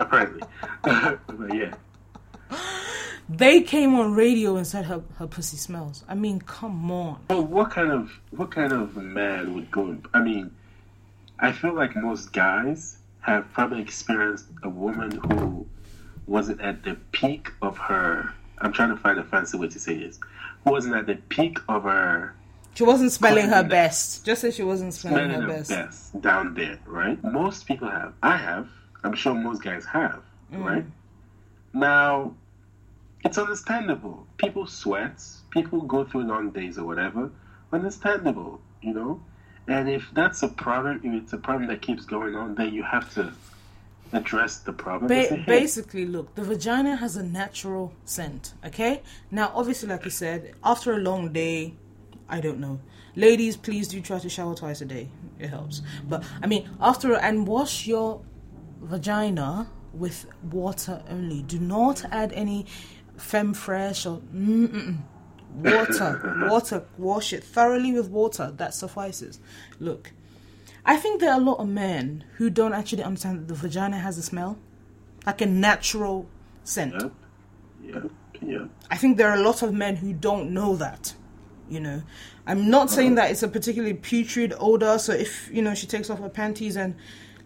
[0.00, 0.42] Apparently,
[0.82, 1.74] but yeah,
[3.28, 6.02] they came on radio and said her her pussy smells.
[6.08, 7.20] I mean, come on.
[7.28, 9.98] Well, what kind of what kind of man would go?
[10.14, 10.50] I mean,
[11.38, 15.66] I feel like most guys have probably experienced a woman who
[16.26, 18.32] wasn't at the peak of her.
[18.58, 20.18] I'm trying to find a fancy way to say this.
[20.64, 22.34] Who wasn't at the peak of her
[22.74, 24.24] She wasn't smelling her best.
[24.24, 25.70] Just say she wasn't smelling smelling her her best.
[25.70, 27.22] best down there, right?
[27.24, 28.14] Most people have.
[28.22, 28.68] I have.
[29.02, 30.64] I'm sure most guys have, Mm.
[30.64, 30.84] right?
[31.72, 32.34] Now,
[33.24, 34.26] it's understandable.
[34.36, 35.20] People sweat.
[35.50, 37.30] People go through long days or whatever.
[37.72, 39.20] Understandable, you know.
[39.68, 42.82] And if that's a problem, if it's a problem that keeps going on, then you
[42.82, 43.32] have to
[44.12, 45.08] address the problem.
[45.08, 48.54] say, Ba- "Hey, basically, look, the vagina has a natural scent.
[48.64, 51.74] Okay, now obviously, like you said, after a long day,
[52.28, 52.80] I don't know.
[53.16, 55.08] Ladies, please do try to shower twice a day.
[55.38, 55.82] It helps.
[56.08, 58.20] But I mean, after and wash your
[58.80, 61.42] vagina with water only.
[61.42, 62.66] Do not add any
[63.16, 64.98] Femfresh or mm-mm.
[65.56, 66.46] Water.
[66.48, 66.84] water.
[66.98, 68.52] Wash it thoroughly with water.
[68.56, 69.40] That suffices.
[69.80, 70.12] Look,
[70.84, 73.98] I think there are a lot of men who don't actually understand that the vagina
[73.98, 74.58] has a smell,
[75.26, 76.28] like a natural
[76.64, 76.94] scent.
[76.94, 77.12] Yep,
[77.82, 78.68] yep, yep.
[78.90, 81.14] I think there are a lot of men who don't know that.
[81.68, 82.02] You know,
[82.46, 84.98] I'm not saying that it's a particularly putrid odor.
[84.98, 86.94] So if you know she takes off her panties and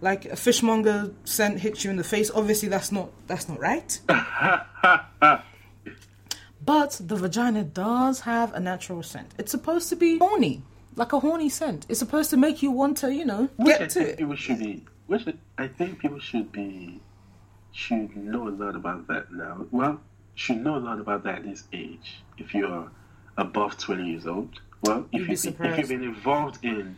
[0.03, 3.99] like a fishmonger scent hits you in the face, obviously that's not that's not right.
[6.65, 9.33] But the vagina does have a natural scent.
[9.39, 10.63] It's supposed to be horny,
[10.97, 11.87] like a horny scent.
[11.89, 14.19] It's supposed to make you want to, you know, Which get to it.
[14.19, 14.85] people should be.
[15.07, 15.27] Which
[15.59, 17.01] I think people should be
[17.73, 19.67] should know a lot about that now.
[19.71, 20.01] Well,
[20.35, 22.23] should know a lot about that at this age.
[22.39, 22.91] If you're
[23.37, 26.97] above twenty years old, well, if you, if you've been involved in,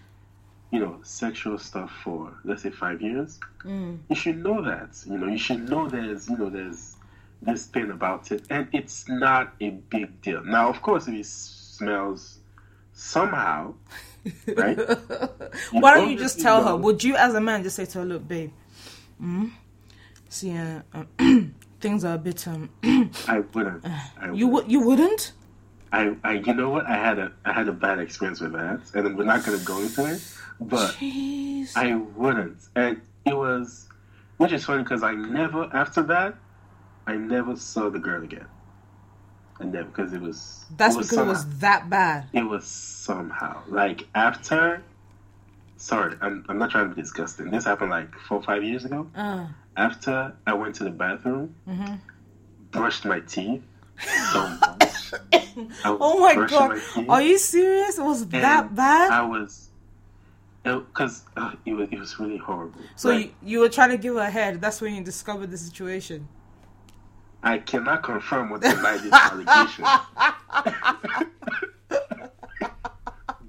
[0.70, 3.98] you know, sexual stuff for let's say five years, Mm.
[4.10, 4.90] you should know that.
[5.06, 6.96] You know, you should know there's you know there's
[7.42, 10.44] this thing about it, and it's not a big deal.
[10.44, 12.38] Now, of course, if it smells
[12.92, 13.74] somehow,
[14.56, 14.78] right?
[15.72, 16.76] Why don't you just tell her?
[16.76, 18.52] Would you, as a man, just say to her, "Look, babe,
[19.20, 19.50] mm,
[20.28, 21.04] see, uh, uh,
[21.80, 22.70] things are a bit um."
[23.26, 23.84] I wouldn't.
[23.84, 24.52] I you wouldn't.
[24.52, 25.32] would, you wouldn't?
[25.92, 26.86] I, I, you know what?
[26.86, 29.78] I had a, I had a bad experience with that, and we're not gonna go
[29.78, 30.22] into it.
[30.60, 31.72] But Jeez.
[31.76, 33.88] I wouldn't, and it was,
[34.38, 36.34] which is funny because I never after that,
[37.06, 38.46] I never saw the girl again.
[39.60, 40.64] I never because it was.
[40.76, 42.28] That's it was because it was that bad.
[42.32, 44.82] It was somehow like after.
[45.76, 47.50] Sorry, I'm, I'm not trying to be disgusting.
[47.50, 49.10] This happened like four or five years ago.
[49.16, 51.94] Uh, After I went to the bathroom, Mm-hmm.
[52.70, 53.62] brushed my teeth
[54.32, 55.12] so much.
[55.84, 57.98] Oh my god, my are you serious?
[57.98, 59.10] It was that bad?
[59.10, 59.70] I was,
[60.62, 62.80] because uh, it was it was really horrible.
[62.94, 64.60] so Like, you, you were trying to give her a head.
[64.60, 66.28] That's when you discovered the situation.
[67.42, 69.84] I cannot confirm or deny this allegation,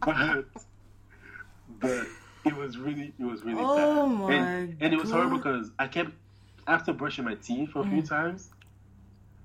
[0.06, 0.46] but
[1.82, 2.08] but
[2.46, 5.88] it was really it was really Oh bad, and, and it was horrible because I
[5.88, 6.12] kept
[6.68, 7.90] after brushing my teeth for a Mm.
[7.90, 8.50] few times.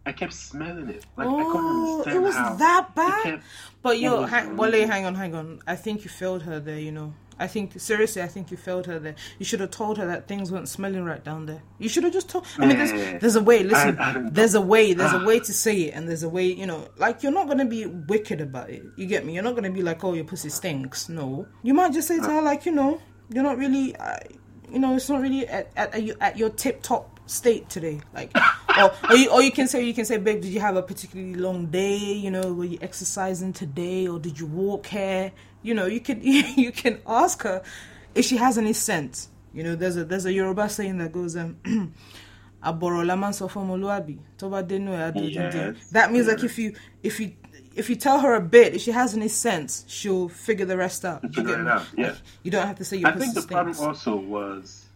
[0.06, 1.04] I kept smelling it.
[1.16, 3.22] Like I couldn't Oh, understand it was how that bad.
[3.22, 3.42] kept-
[3.82, 5.60] But yo, hang, Wale, hang on, hang on.
[5.66, 6.78] I think you failed her there.
[6.78, 9.14] You know, I think seriously, I think you failed her there.
[9.38, 11.62] You should have told her that things weren't smelling right down there.
[11.78, 12.46] You should have just told.
[12.58, 13.62] I mean, there's, there's a way.
[13.64, 14.94] Listen, I- I there's a way.
[14.94, 16.46] There's a way to say it, and there's a way.
[16.46, 18.82] You know, like you're not gonna be wicked about it.
[18.96, 19.34] You get me?
[19.34, 21.08] You're not gonna be like, oh, your pussy stinks.
[21.10, 22.98] No, you might just say to her like, you know,
[23.30, 24.16] you're not really, uh,
[24.72, 28.00] you know, it's not really at at, at at your tip top state today.
[28.14, 28.34] Like,
[28.82, 30.82] or, or you or you can say you can say, babe, did you have a
[30.82, 31.96] particularly long day?
[31.96, 35.32] You know, were you exercising today, or did you walk here?
[35.62, 37.62] You know, you can you can ask her
[38.14, 39.28] if she has any sense.
[39.52, 41.56] You know, there's a there's a Yoruba saying that goes um.
[42.60, 44.90] Aboro la man sọ fún ọmọlúwàbí tó dénú.
[45.32, 47.30] Yes, That means like if you if you
[47.76, 51.04] if you tell her a bit, if she has any sense, she'll figure the rest
[51.04, 51.22] out.
[51.22, 52.14] You Figure get it out, yeah.
[52.42, 54.87] You don't have to say your I think the problem also was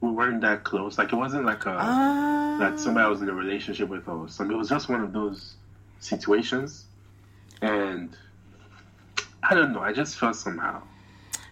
[0.00, 0.98] we weren't that close.
[0.98, 2.56] Like it wasn't like a Ah.
[2.60, 4.54] that somebody I was in a relationship with or something.
[4.54, 5.54] It was just one of those
[6.00, 6.84] situations,
[7.62, 8.16] and
[9.42, 9.80] I don't know.
[9.80, 10.82] I just felt somehow,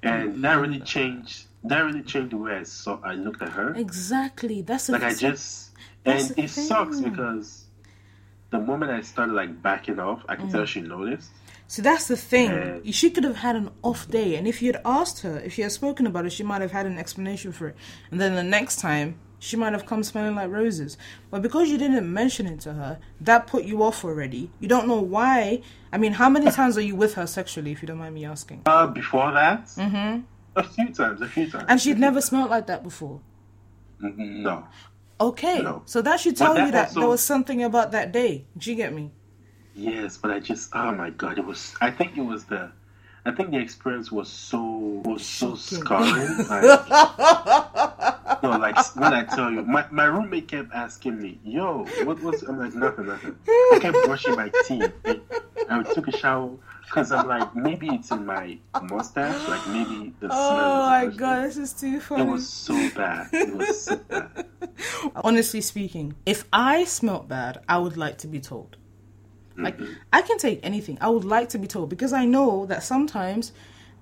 [0.02, 1.46] and that really changed.
[1.64, 3.00] That really changed the way I saw.
[3.02, 3.74] I looked at her.
[3.74, 4.60] Exactly.
[4.60, 5.70] That's Like I just,
[6.04, 7.64] and it sucks because
[8.50, 10.52] the moment I started like backing off, I could Mm.
[10.52, 11.30] tell she noticed.
[11.66, 12.50] So that's the thing.
[12.84, 12.92] Yeah.
[12.92, 15.62] She could have had an off day, and if you had asked her, if she
[15.62, 17.76] had spoken about it, she might have had an explanation for it.
[18.10, 20.96] And then the next time, she might have come smelling like roses.
[21.30, 24.50] But because you didn't mention it to her, that put you off already.
[24.60, 25.62] You don't know why.
[25.92, 28.24] I mean, how many times are you with her sexually, if you don't mind me
[28.24, 28.62] asking?
[28.66, 30.20] Uh, before that, mm-hmm.
[30.56, 33.20] a few times, a few times, And she'd never smelled like that before.
[34.00, 34.66] No.
[35.20, 35.82] Okay, No.
[35.86, 38.46] so that should tell that you that also- there was something about that day.
[38.58, 39.12] Do you get me?
[39.74, 41.74] Yes, but I just oh my god, it was.
[41.80, 42.70] I think it was the.
[43.26, 46.46] I think the experience was so was so scarring.
[46.48, 52.20] Like, no, like when I tell you, my, my roommate kept asking me, "Yo, what
[52.22, 54.92] was?" I'm like, "Nothing, nothing." I kept brushing my teeth.
[55.70, 56.50] I took a shower
[56.84, 59.48] because I'm like, maybe it's in my mustache.
[59.48, 60.38] Like maybe the smell.
[60.38, 62.22] Oh my god, this is too funny.
[62.22, 63.28] It was so bad.
[63.32, 64.46] It was so bad.
[65.16, 68.76] Honestly speaking, if I smelt bad, I would like to be told.
[69.56, 69.92] Like mm-hmm.
[70.12, 70.98] I can take anything.
[71.00, 73.52] I would like to be told because I know that sometimes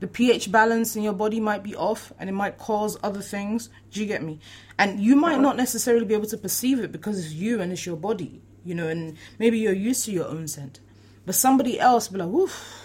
[0.01, 3.69] the pH balance in your body might be off and it might cause other things.
[3.91, 4.41] Do you get me?
[4.79, 5.43] And you might uh-huh.
[5.43, 8.75] not necessarily be able to perceive it because it's you and it's your body, you
[8.75, 10.81] know, and maybe you're used to your own scent.
[11.25, 12.81] But somebody else be like, "Oof."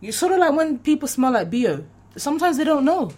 [0.00, 1.84] You sort of like when people smell like BO.
[2.16, 3.12] Sometimes they don't know.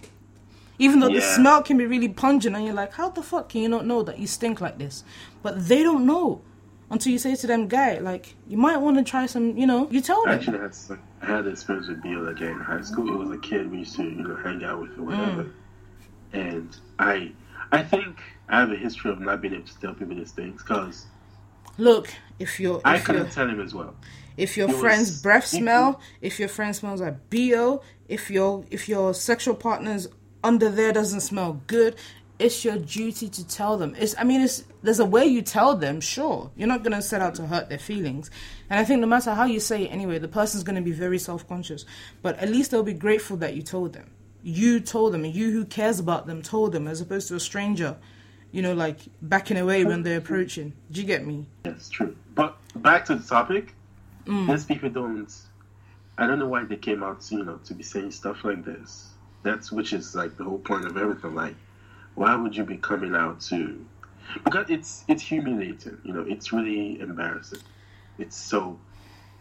[0.79, 3.63] Even though the smell can be really pungent, and you're like, how the fuck can
[3.63, 5.05] you not know that you stink like this?
[5.43, 6.43] But they don't know
[6.91, 9.89] until you say to them, guy, like, you might want to try some, you know,
[9.91, 10.39] you told I them.
[10.41, 13.09] actually had some, I had experience with Bill again in high school.
[13.21, 15.53] It was a kid we used to you know hang out with or whatever, mm.
[16.33, 17.33] and I
[17.73, 20.63] I think I have a history of not being able to tell people these things
[20.63, 21.07] because
[21.79, 23.95] Look, if your I if your couldn't tell him as well.
[24.37, 28.89] if your it friend's breath smell, if your friend smells like BO, if your if
[28.89, 30.09] your sexual partner's
[30.43, 31.97] under there doesn't smell good,
[32.39, 33.95] it's your duty to tell them.
[33.99, 36.51] It's I mean it's there's a way you tell them, sure.
[36.57, 38.31] You're not gonna set out to hurt their feelings.
[38.71, 41.19] And I think no matter how you say it anyway, the person's gonna be very
[41.19, 41.85] self conscious.
[42.23, 44.11] But at least they'll be grateful that you told them.
[44.43, 47.41] You told them and you who cares about them told them as opposed to a
[47.41, 47.97] stranger,
[48.53, 50.75] you know, like backing away when they're approaching.
[50.91, 51.47] Do you get me?
[51.63, 52.17] That's true.
[52.35, 53.75] But back to the topic,
[54.27, 54.49] Mm.
[54.49, 55.31] these people don't.
[56.17, 59.11] I don't know why they came out, you know, to be saying stuff like this.
[59.43, 61.35] That's which is like the whole point of everything.
[61.35, 61.55] Like,
[62.15, 63.85] why would you be coming out to?
[64.45, 65.99] Because it's it's humiliating.
[66.05, 67.61] You know, it's really embarrassing.
[68.19, 68.79] It's so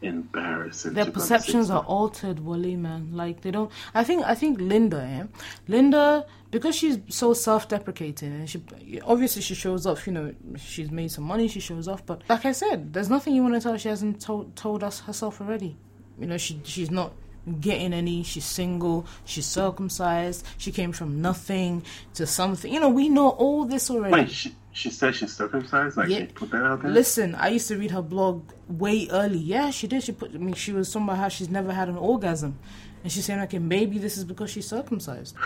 [0.03, 0.93] embarrassing.
[0.93, 4.21] their to come and say perceptions are altered wally man like they don't i think
[4.25, 5.23] i think linda eh?
[5.67, 8.62] linda because she's so self-deprecating and she
[9.05, 12.45] obviously she shows off you know she's made some money she shows off but like
[12.45, 15.39] i said there's nothing you want to tell her she hasn't told told us herself
[15.39, 15.77] already
[16.19, 17.13] you know she she's not
[17.60, 23.10] getting any she's single she's circumcised she came from nothing to something you know we
[23.10, 25.97] know all this already Wait, she, she said she's circumcised.
[25.97, 26.19] Like Yeah.
[26.19, 26.89] they put that out there.
[26.89, 29.38] Listen, I used to read her blog way early.
[29.38, 30.01] Yeah, she did.
[30.01, 30.34] She put.
[30.34, 32.58] I mean, she was talking about how she's never had an orgasm,
[33.03, 35.36] and she's saying, okay, maybe this is because she's circumcised.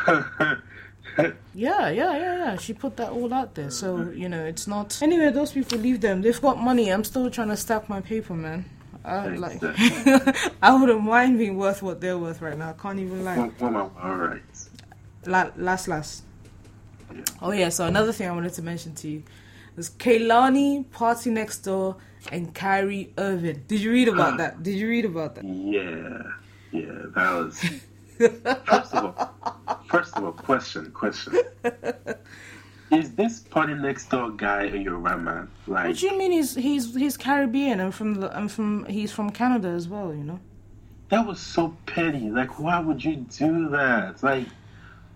[1.53, 2.57] Yeah, yeah, yeah, yeah.
[2.57, 3.71] She put that all out there.
[3.71, 4.99] So you know, it's not.
[5.01, 6.21] Anyway, those people leave them.
[6.21, 6.89] They've got money.
[6.91, 8.65] I'm still trying to stack my paper, man.
[9.07, 9.63] I, like,
[10.61, 12.71] I wouldn't mind being worth what they're worth right now.
[12.71, 13.23] I can't even.
[13.23, 14.41] Well, well, all right.
[15.25, 16.23] La- last, last.
[17.13, 17.21] Yeah.
[17.41, 17.69] Oh yeah.
[17.69, 19.23] So another thing I wanted to mention to you
[19.77, 21.97] was Kehlani, Party Next Door,
[22.31, 23.63] and Kyrie Irving.
[23.67, 24.37] Did you read about ah.
[24.37, 24.63] that?
[24.63, 25.45] Did you read about that?
[25.45, 26.23] Yeah,
[26.71, 27.63] yeah, that was.
[28.65, 31.35] First of all, first of all, question, question.
[32.91, 35.49] Is this PartyNextDoor guy a Yoruba man?
[35.67, 39.11] Like, What do you mean he's he's he's Caribbean and from the and from he's
[39.11, 40.13] from Canada as well?
[40.13, 40.39] You know.
[41.09, 42.29] that was so petty.
[42.29, 44.21] Like, why would you do that?
[44.23, 44.47] Like,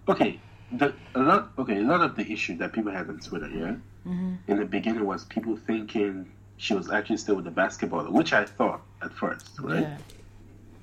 [0.07, 0.39] okay,
[0.71, 1.51] the a lot.
[1.57, 3.75] Okay, a lot of the issue that people had on Twitter, yeah,
[4.07, 4.35] mm-hmm.
[4.47, 8.45] in the beginning was people thinking she was actually still with the basketballer, which I
[8.45, 9.81] thought at first, right?
[9.81, 9.97] Yeah.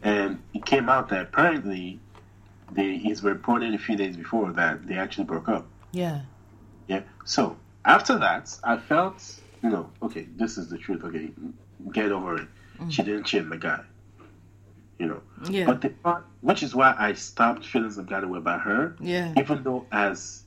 [0.02, 2.00] And it came out that apparently,
[2.72, 5.66] they he's reported a few days before that they actually broke up.
[5.92, 6.22] Yeah.
[6.88, 7.02] Yeah.
[7.24, 9.22] So after that, I felt,
[9.62, 11.04] you know, okay, this is the truth.
[11.04, 11.30] Okay,
[11.92, 12.48] get over it.
[12.80, 12.90] Mm.
[12.92, 13.82] She didn't cheat the guy.
[14.98, 15.22] You know.
[15.48, 15.66] Yeah.
[15.66, 18.96] But the part, which is why I stopped feeling some kind of way about her.
[19.00, 19.32] Yeah.
[19.36, 20.42] Even though as,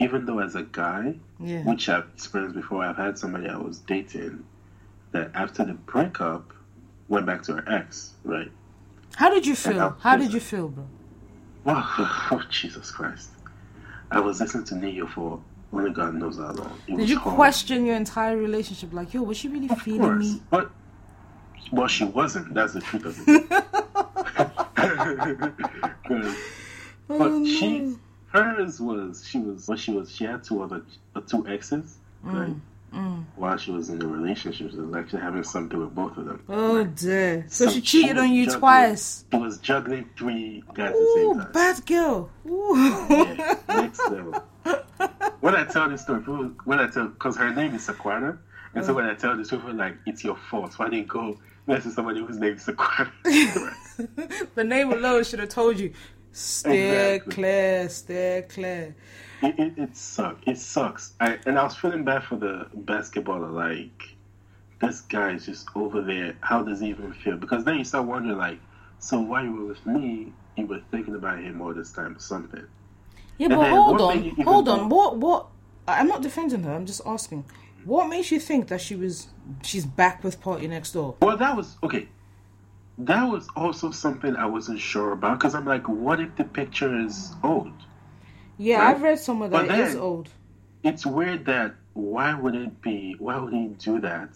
[0.00, 1.62] even though as a guy, Yeah.
[1.64, 4.44] which I've experienced before, I've had somebody I was dating
[5.12, 6.52] that after the breakup
[7.08, 8.50] went back to her ex, right?
[9.16, 9.96] How did you feel?
[10.00, 10.86] How did you feel, bro?
[11.64, 11.84] Wow,
[12.30, 13.30] oh Jesus Christ!
[14.10, 15.40] I was listening to Neo for
[15.78, 16.78] only God knows how long.
[16.86, 18.92] Did you question your entire relationship?
[18.92, 20.42] Like, yo, was she really Of feeling course, me?
[20.50, 20.70] but
[21.72, 22.54] well, she wasn't.
[22.54, 23.50] That's the truth of it.
[26.06, 26.36] 'Cause-
[27.08, 27.94] Oh, but she,
[28.32, 30.10] hers was she was what she was.
[30.12, 30.82] She had two other
[31.14, 32.52] uh, two exes, right?
[32.92, 36.24] Mm, While she was in a relationship, she was actually having something with both of
[36.24, 36.42] them.
[36.48, 37.44] Oh dear.
[37.48, 39.24] So So she cheated on you juggling- twice.
[39.32, 41.52] She was juggling three guys at the same time.
[41.52, 42.30] bad girl.
[42.48, 43.06] Ooh.
[43.08, 44.42] Yeah, next level.
[45.46, 48.36] When I tell this story, people, when I tell, because her name is Saquana,
[48.74, 48.96] and so mm.
[48.96, 50.76] when I tell this, people like, it's your fault.
[50.76, 53.12] Why didn't you go next to somebody whose name is Saquana?
[54.56, 55.92] the name alone should have told you.
[56.32, 57.32] Steer Exactly.
[57.32, 58.96] clear, steer clear.
[59.40, 60.42] it, it, it sucks.
[60.48, 61.14] It sucks.
[61.20, 63.52] I, and I was feeling bad for the basketballer.
[63.52, 64.16] Like,
[64.80, 66.36] this guy is just over there.
[66.40, 67.36] How does he even feel?
[67.36, 68.58] Because then you start wondering, like,
[68.98, 72.18] so while you were with me, you were thinking about him all this time or
[72.18, 72.66] something.
[73.38, 74.88] Yeah, but hold on, made you even hold on.
[74.88, 75.46] What, what?
[75.88, 76.72] I'm not defending her.
[76.72, 77.44] I'm just asking.
[77.84, 79.28] What makes you think that she was,
[79.62, 81.20] she's back with PartyNextDoor?
[81.20, 82.08] Well, that was okay.
[82.98, 86.98] That was also something I wasn't sure about because I'm like, what if the picture
[86.98, 87.72] is old?
[88.58, 88.96] Yeah, Right.
[88.96, 90.30] I've read somewhere that But it is old.
[90.82, 93.16] It's weird that why would it be?
[93.18, 94.30] Why would he do that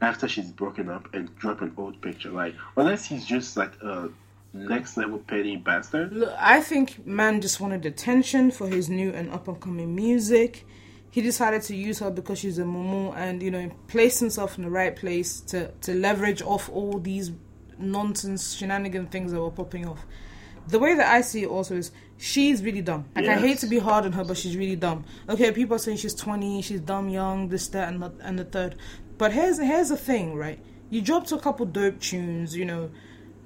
[0.00, 2.30] after she's broken up and drop an old picture?
[2.30, 4.08] Like, unless he's just like a
[4.52, 6.12] next level petty bastard.
[6.12, 10.66] Look, I think man just wanted attention for his new and up and coming music.
[11.10, 14.64] He decided to use her because she's a mumu and you know place himself in
[14.64, 17.32] the right place to to leverage off all these
[17.78, 20.04] nonsense shenanigan things that were popping off.
[20.68, 23.06] The way that I see it also is she's really dumb.
[23.16, 25.04] Like I hate to be hard on her, but she's really dumb.
[25.28, 28.44] Okay, people are saying she's twenty, she's dumb, young, this, that, and the, and the
[28.44, 28.76] third.
[29.16, 30.58] But here's here's the thing, right?
[30.90, 32.90] You dropped a couple dope tunes, you know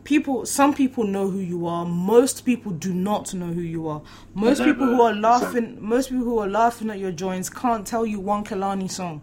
[0.05, 1.85] people some people know who you are.
[1.85, 4.03] Most people do not know who you are.
[4.35, 4.73] Most Never.
[4.73, 8.21] people who are laughing most people who are laughing at your joints can't tell you
[8.21, 9.23] one Kehlani song.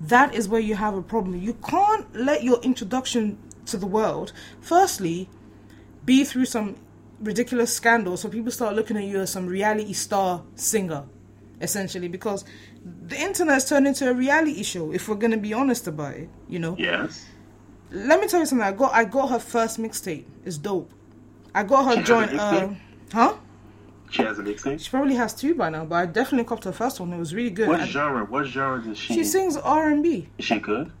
[0.00, 1.40] That is where you have a problem.
[1.40, 5.28] You can't let your introduction to the world firstly
[6.04, 6.76] be through some
[7.20, 8.16] ridiculous scandal.
[8.16, 11.04] So people start looking at you as some reality star singer
[11.60, 12.44] essentially because
[12.84, 16.28] the internet's turned into a reality show if we're going to be honest about it
[16.48, 16.76] you know?
[16.78, 17.24] Yes.
[17.90, 18.66] Let me tell you something.
[18.66, 20.24] I got I got her first mixtape.
[20.44, 20.90] It's dope.
[21.54, 22.38] I got her She joint.
[22.38, 22.70] Uh,
[23.12, 23.36] huh?
[24.10, 24.80] She has a mixtape.
[24.80, 27.12] She probably has two by now, but I definitely copped her first one.
[27.12, 27.68] It was really good.
[27.68, 28.24] What genre?
[28.24, 29.14] What genre does she?
[29.14, 30.28] she sings R and B.
[30.38, 30.92] Is she good?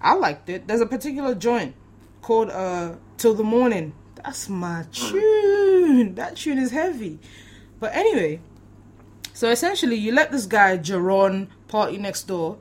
[0.00, 0.66] I liked it.
[0.66, 1.74] There's a particular joint
[2.22, 3.94] called uh Till the Morning.
[4.16, 6.14] That's my tune.
[6.14, 7.18] That tune is heavy.
[7.80, 8.40] But anyway,
[9.32, 12.58] so essentially you let this guy Jahron party next door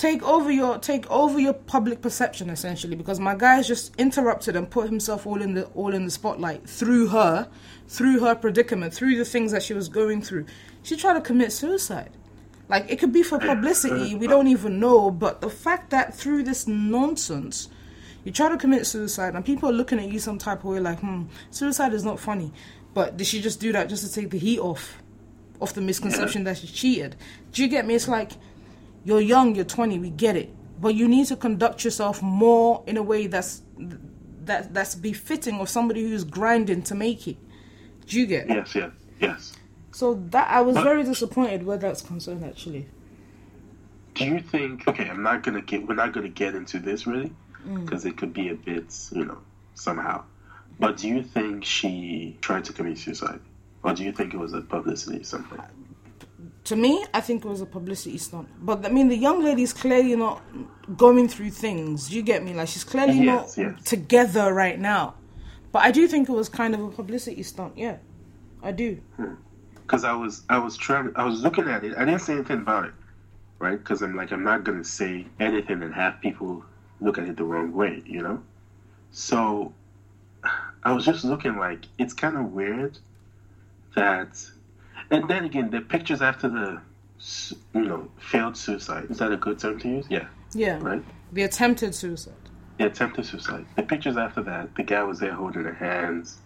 [0.00, 4.56] take over your take over your public perception essentially because my guy has just interrupted
[4.56, 7.46] and put himself all in the all in the spotlight through her
[7.86, 10.46] through her predicament through the things that she was going through.
[10.82, 12.08] She tried to commit suicide.
[12.70, 16.44] Like it could be for publicity we don't even know but the fact that through
[16.44, 17.68] this nonsense
[18.24, 20.80] you try to commit suicide and people are looking at you some type of way
[20.80, 22.52] like hmm suicide is not funny.
[22.94, 25.02] But did she just do that just to take the heat off
[25.60, 27.16] of the misconception that she cheated?
[27.52, 27.94] Do you get me?
[27.96, 28.32] It's like
[29.04, 30.54] you're young, you're 20, we get it.
[30.80, 33.62] But you need to conduct yourself more in a way that's
[34.46, 37.36] that that's befitting of somebody who's grinding to make it.
[38.06, 38.48] Do you get?
[38.48, 38.74] Yes.
[38.74, 38.90] Yes.
[39.20, 39.52] Yes.
[39.92, 42.88] So that I was But- very disappointed where that's concerned actually.
[44.14, 44.88] Do you think?
[44.88, 45.86] Okay, I'm not gonna get.
[45.86, 47.32] We're not gonna get into this really,
[47.68, 47.84] Mm.
[47.84, 49.38] because it could be a bit, you know,
[49.74, 50.24] somehow.
[50.78, 53.40] But do you think she tried to commit suicide,
[53.82, 55.60] or do you think it was a publicity something?
[56.70, 58.48] To me, I think it was a publicity stunt.
[58.64, 60.40] But I mean, the young lady's clearly not
[60.96, 62.14] going through things.
[62.14, 62.54] You get me?
[62.54, 63.82] Like she's clearly Yes, not yes.
[63.84, 65.14] together right now.
[65.72, 67.76] But I do think it was kind of a publicity stunt.
[67.76, 67.96] Yeah,
[68.62, 69.00] I do.
[69.16, 69.34] Hmm.
[69.82, 71.96] Because I was, I was trying, I was looking at it.
[71.98, 72.94] I didn't say anything about it,
[73.58, 73.76] right?
[73.76, 76.64] Because I'm like, I'm not gonna say anything and have people
[77.00, 78.40] look at it the wrong way, you know.
[79.10, 79.72] So,
[80.84, 82.96] I was just looking like it's kind of weird
[83.96, 84.38] that,
[85.10, 86.80] and then again, the pictures after the,
[87.74, 89.06] you know, failed suicide.
[89.10, 90.06] Is that a good term to use?
[90.08, 90.78] Yeah, Yeah.
[90.80, 91.02] right.
[91.32, 92.34] The attempted suicide.
[92.78, 93.66] The attempted suicide.
[93.76, 96.38] The pictures after that, the guy was there holding her hands.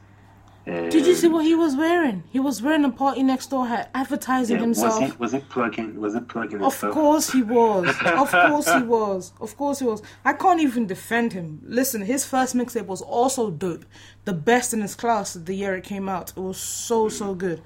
[0.66, 2.24] Did you see what he was wearing?
[2.30, 4.98] He was wearing a PartyNextDoor hat, advertising yeah, himself.
[4.98, 6.00] Was it was it plugging?
[6.00, 6.62] Was it plugging?
[6.62, 6.94] Of himself?
[6.94, 7.86] course he was.
[7.88, 9.32] Of course he was.
[9.42, 10.00] Of course he was.
[10.24, 11.60] I can't even defend him.
[11.66, 13.84] Listen, his first mixtape was also dope.
[14.24, 16.30] The best in his class the year it came out.
[16.30, 17.60] It was so so good.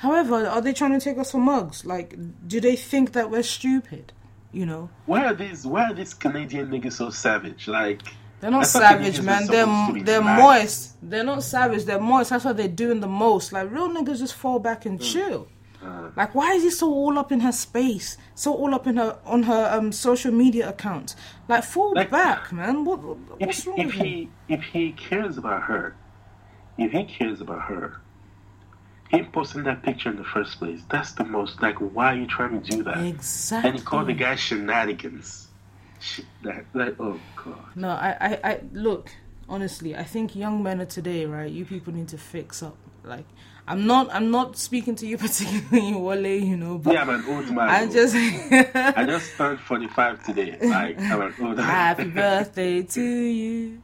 [0.00, 1.84] However, are they trying to take us for mugs?
[1.84, 2.14] Like,
[2.48, 4.12] do they think that we're stupid?
[4.52, 5.64] You know, Why are these?
[5.64, 7.68] Why are these Canadian niggas so savage?
[7.68, 8.00] Like
[8.40, 9.46] they're not savage, man.
[9.46, 9.66] They're
[10.02, 10.40] they're nice.
[10.40, 10.96] moist.
[11.02, 11.84] They're not savage.
[11.84, 12.30] They're moist.
[12.30, 13.52] That's what they're doing the most.
[13.52, 15.46] Like real niggas just fall back and chill.
[16.16, 18.16] Like why is he so all up in her space?
[18.34, 21.14] So all up in her on her um social media account?
[21.46, 22.84] Like fall Like- back, man.
[22.84, 22.98] What
[23.38, 24.04] what's if, wrong if with him?
[24.06, 25.94] he if he cares about her,
[26.76, 27.99] if he cares about her,
[29.10, 32.26] him posting that picture in the first place, that's the most like why are you
[32.26, 32.98] trying to do that?
[32.98, 33.70] Exactly.
[33.70, 35.48] And he called the guy shenanigans.
[36.42, 37.58] That like oh god.
[37.74, 39.10] No, I, I, I look
[39.48, 39.96] honestly.
[39.96, 41.50] I think young men of today, right?
[41.50, 42.76] You people need to fix up.
[43.02, 43.24] Like,
[43.66, 46.26] I'm not, I'm not speaking to you particularly, Wale.
[46.26, 47.68] You know, but Yeah, I'm an old man.
[47.68, 48.14] I just.
[48.96, 50.56] I just turned 45 today.
[50.62, 51.66] Like I'm an old man.
[51.66, 53.82] Happy birthday to you.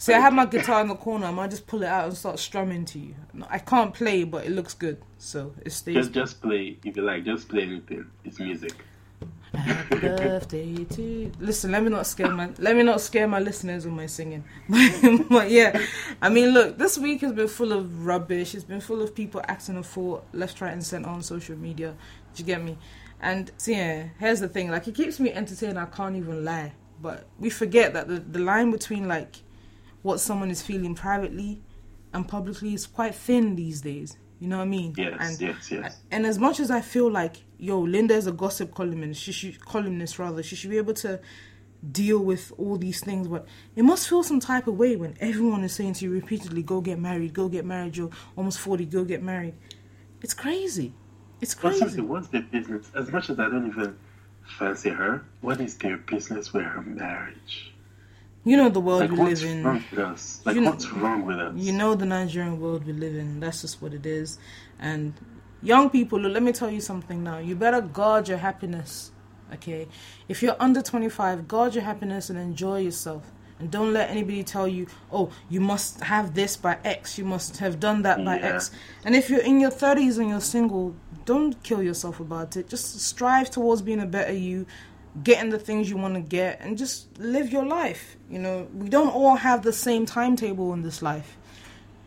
[0.00, 1.26] See, I have my guitar in the corner.
[1.26, 3.14] I might just pull it out and start strumming to you.
[3.34, 5.94] No, I can't play, but it looks good, so it stays.
[5.94, 7.26] Just just play if you like.
[7.26, 8.06] Just play anything.
[8.24, 8.72] It's music.
[9.52, 11.30] Happy birthday to.
[11.38, 14.42] Listen, let me not scare my let me not scare my listeners with my singing.
[15.28, 15.78] but yeah,
[16.22, 18.54] I mean, look, this week has been full of rubbish.
[18.54, 21.94] It's been full of people acting a fool left, right, and centre on social media.
[22.34, 22.78] Do you get me?
[23.20, 25.78] And so yeah, here's the thing: like, it keeps me entertained.
[25.78, 26.72] I can't even lie.
[27.02, 29.42] But we forget that the the line between like
[30.02, 31.62] what someone is feeling privately
[32.12, 34.16] and publicly is quite thin these days.
[34.38, 34.94] You know what I mean?
[34.96, 36.00] Yes, and, yes, yes.
[36.10, 39.64] And as much as I feel like, yo, Linda is a gossip columnist, she should
[39.64, 41.20] columnist rather, she should be able to
[41.92, 43.28] deal with all these things.
[43.28, 43.46] But
[43.76, 46.80] it must feel some type of way when everyone is saying to you repeatedly, "Go
[46.80, 49.54] get married, go get married." You're almost forty, go get married.
[50.22, 50.94] It's crazy.
[51.40, 52.00] It's crazy.
[52.00, 52.90] what's their business?
[52.94, 53.96] As much as I don't even
[54.58, 57.74] fancy her, what is their business with her marriage?
[58.44, 59.64] You know the world Like we live in.
[59.64, 60.40] wrong with us?
[60.44, 61.52] Like You know- what's wrong with us?
[61.56, 63.40] You know the Nigerian world we live in.
[63.40, 64.38] That's just what it is.
[64.78, 65.12] And
[65.62, 67.38] young people, look, let me tell you something now.
[67.38, 69.10] You better guard your happiness.
[69.52, 69.88] Okay?
[70.28, 73.30] If you're under 25, guard your happiness and enjoy yourself.
[73.58, 77.58] And don't let anybody tell you, oh, you must have this by X, you must
[77.58, 78.54] have done that by Yeah.
[78.54, 78.70] X.
[79.04, 80.94] And if you're in your 30s and you're single,
[81.26, 82.70] don't kill yourself about it.
[82.70, 84.64] Just strive towards being a better you,
[85.22, 88.16] getting the things you want to get, and just live your life.
[88.30, 91.36] You know, we don't all have the same timetable in this life.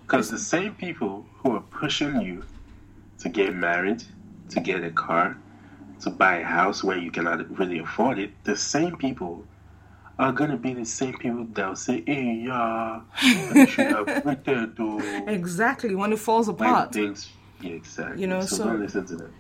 [0.04, 2.44] Because the same people who are pushing you
[3.20, 4.04] to get married,
[4.50, 5.38] to get a car,
[6.02, 9.46] to buy a house where you cannot really afford it, the same people
[10.20, 14.34] are gonna be the same people that will say, "Hey, yeah, you should have
[14.76, 16.94] to Exactly, when it falls apart.
[16.94, 17.30] things."
[17.62, 18.22] Yeah, exactly.
[18.22, 19.34] You know, so, so- don't listen to them.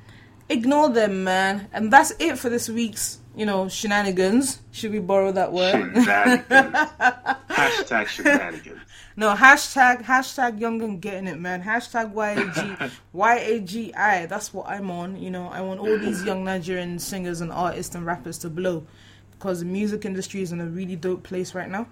[0.49, 1.67] Ignore them, man.
[1.73, 4.59] And that's it for this week's, you know, shenanigans.
[4.71, 5.93] Should we borrow that word?
[5.93, 6.47] Shenanigans.
[7.49, 8.79] Hashtag shenanigans.
[9.15, 11.61] no, hashtag, hashtag young and getting it, man.
[11.63, 14.25] Hashtag YAG, Y-A-G-I.
[14.25, 15.21] That's what I'm on.
[15.21, 18.85] You know, I want all these young Nigerian singers and artists and rappers to blow.
[19.31, 21.87] Because the music industry is in a really dope place right now.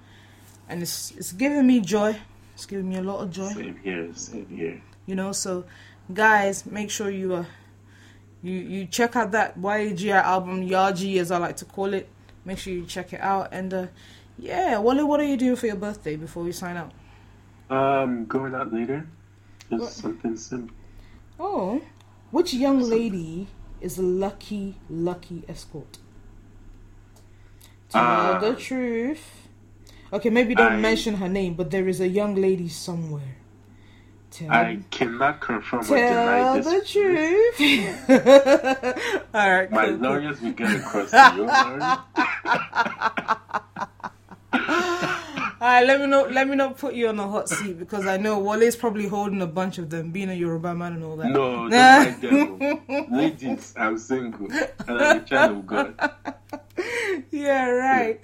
[0.67, 2.17] And it's, it's giving me joy.
[2.55, 3.53] It's giving me a lot of joy.
[3.53, 4.81] Same here, same here.
[5.05, 5.65] you know so
[6.13, 7.45] guys make sure you uh
[8.43, 12.07] you you check out that YAGI album Yaji as I like to call it
[12.45, 13.87] make sure you check it out and uh
[14.39, 16.91] yeah Wally what are you doing for your birthday before we sign out
[17.69, 19.07] Um, going out later.
[19.69, 19.91] Just What?
[19.91, 20.75] something simple.
[21.39, 21.81] oh
[22.31, 23.47] which young lady
[23.79, 25.97] is a lucky lucky escort
[27.89, 29.47] tell Uh, the truth
[30.13, 33.37] okay maybe don't I- mention her name but there is a young lady somewhere
[34.31, 36.65] tell I cannot confirm or deny this.
[36.65, 37.59] Tell the truth.
[39.33, 41.49] All right, My cool, lawyers will get across to your.
[45.61, 48.07] All right, let me not let me not put you on the hot seat because
[48.07, 51.15] I know Wale's probably holding a bunch of them, being a Yoruba man and all
[51.17, 51.29] that.
[51.29, 51.69] No,
[52.19, 53.09] don't like.
[53.11, 54.47] Ladies, I'm single.
[54.87, 55.93] And I'm a child of God.
[57.29, 58.19] yeah, right.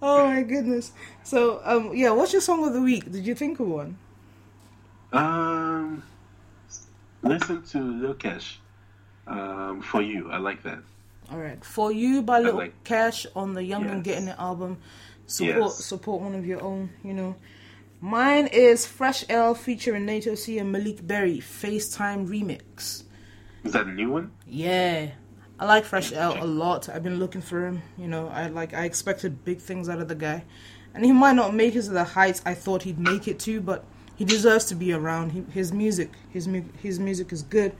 [0.00, 0.92] Oh my goodness.
[1.24, 3.10] So, um, yeah, what's your song of the week?
[3.10, 3.98] Did you think of one?
[5.12, 6.02] Um,
[7.22, 8.56] listen to Lil Kesh.
[9.26, 10.78] Um, for you, I like that.
[11.30, 14.78] All right, for you by Little like- Kesh on the Young and Getting It album.
[15.26, 15.84] Support Yes.
[15.84, 16.90] support one of your own.
[17.04, 17.36] You know,
[18.00, 23.04] mine is Fresh L featuring Naeto C and Maleek Berry FaceTime remix.
[23.62, 24.32] Is that a new one?
[24.48, 25.10] Yeah.
[25.60, 26.88] I like Fresh L a lot.
[26.88, 27.82] I've been looking for him.
[27.96, 30.44] You know, I like I expected big things out of the guy.
[30.94, 33.60] And he might not make it to the heights I thought he'd make it to,
[33.60, 33.84] but
[34.20, 35.30] he deserves to be around.
[35.32, 37.72] He, his music, his mu- his music is good.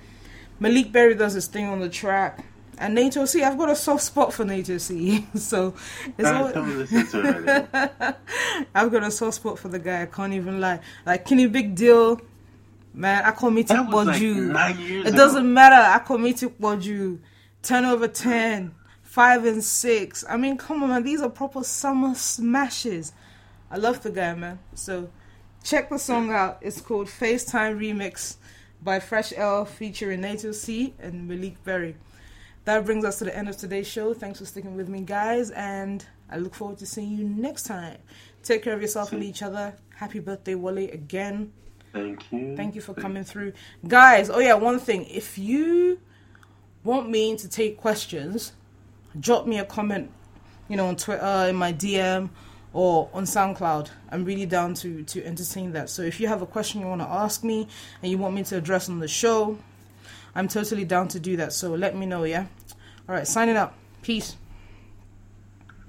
[0.59, 2.43] Maleek Berry does his thing on the track.
[2.79, 5.27] And Naeto C, I've got a soft spot for Naeto C.
[5.35, 5.75] so
[6.17, 8.17] it's all, still listen to it.
[8.75, 10.01] I've got a soft spot for the guy.
[10.01, 10.81] I can't even lie.
[11.05, 12.19] Like Kini Big Deal,
[12.95, 13.23] man.
[13.27, 14.47] I call me That was like Tikboju.
[14.47, 15.17] nine years it ago.
[15.19, 15.77] doesn't matter.
[15.77, 17.19] I call me Tikboju.
[17.61, 18.75] Ten over ten.
[19.03, 20.25] Five and six.
[20.27, 21.03] I mean, come on, man.
[21.03, 23.13] These are proper summer smashes.
[23.71, 24.59] I love the guy, man.
[24.75, 25.11] So
[25.63, 26.59] check the song out.
[26.61, 28.37] It's called FaceTime Remix
[28.83, 31.97] by Fresh L featuring Naeto C and Maleek Berry.
[32.65, 34.15] That brings us to the end of today's show.
[34.15, 37.99] Thanks for sticking with me, guys, and I look forward to seeing you next time.
[38.43, 39.75] Take care of yourself and each other.
[39.97, 41.53] Happy birthday, Wally, again.
[41.93, 42.57] Thank you.
[42.57, 43.53] Thank you for coming through.
[43.87, 45.07] Guys, oh yeah, one thing.
[45.07, 46.01] If you
[46.85, 48.53] want me to take questions,
[49.19, 50.11] drop me a comment,
[50.69, 52.31] you know, on Twitter, in my DM,
[52.73, 53.91] or on SoundCloud.
[54.11, 55.91] I'm really down to, to entertain that.
[55.91, 57.69] So if you have a question you want to ask me
[58.03, 59.59] and you want me to address on the show,
[60.35, 61.53] I'm totally down to do that.
[61.53, 62.47] So let me know, yeah?
[63.09, 63.75] All right, signing up.
[64.03, 64.37] Peace.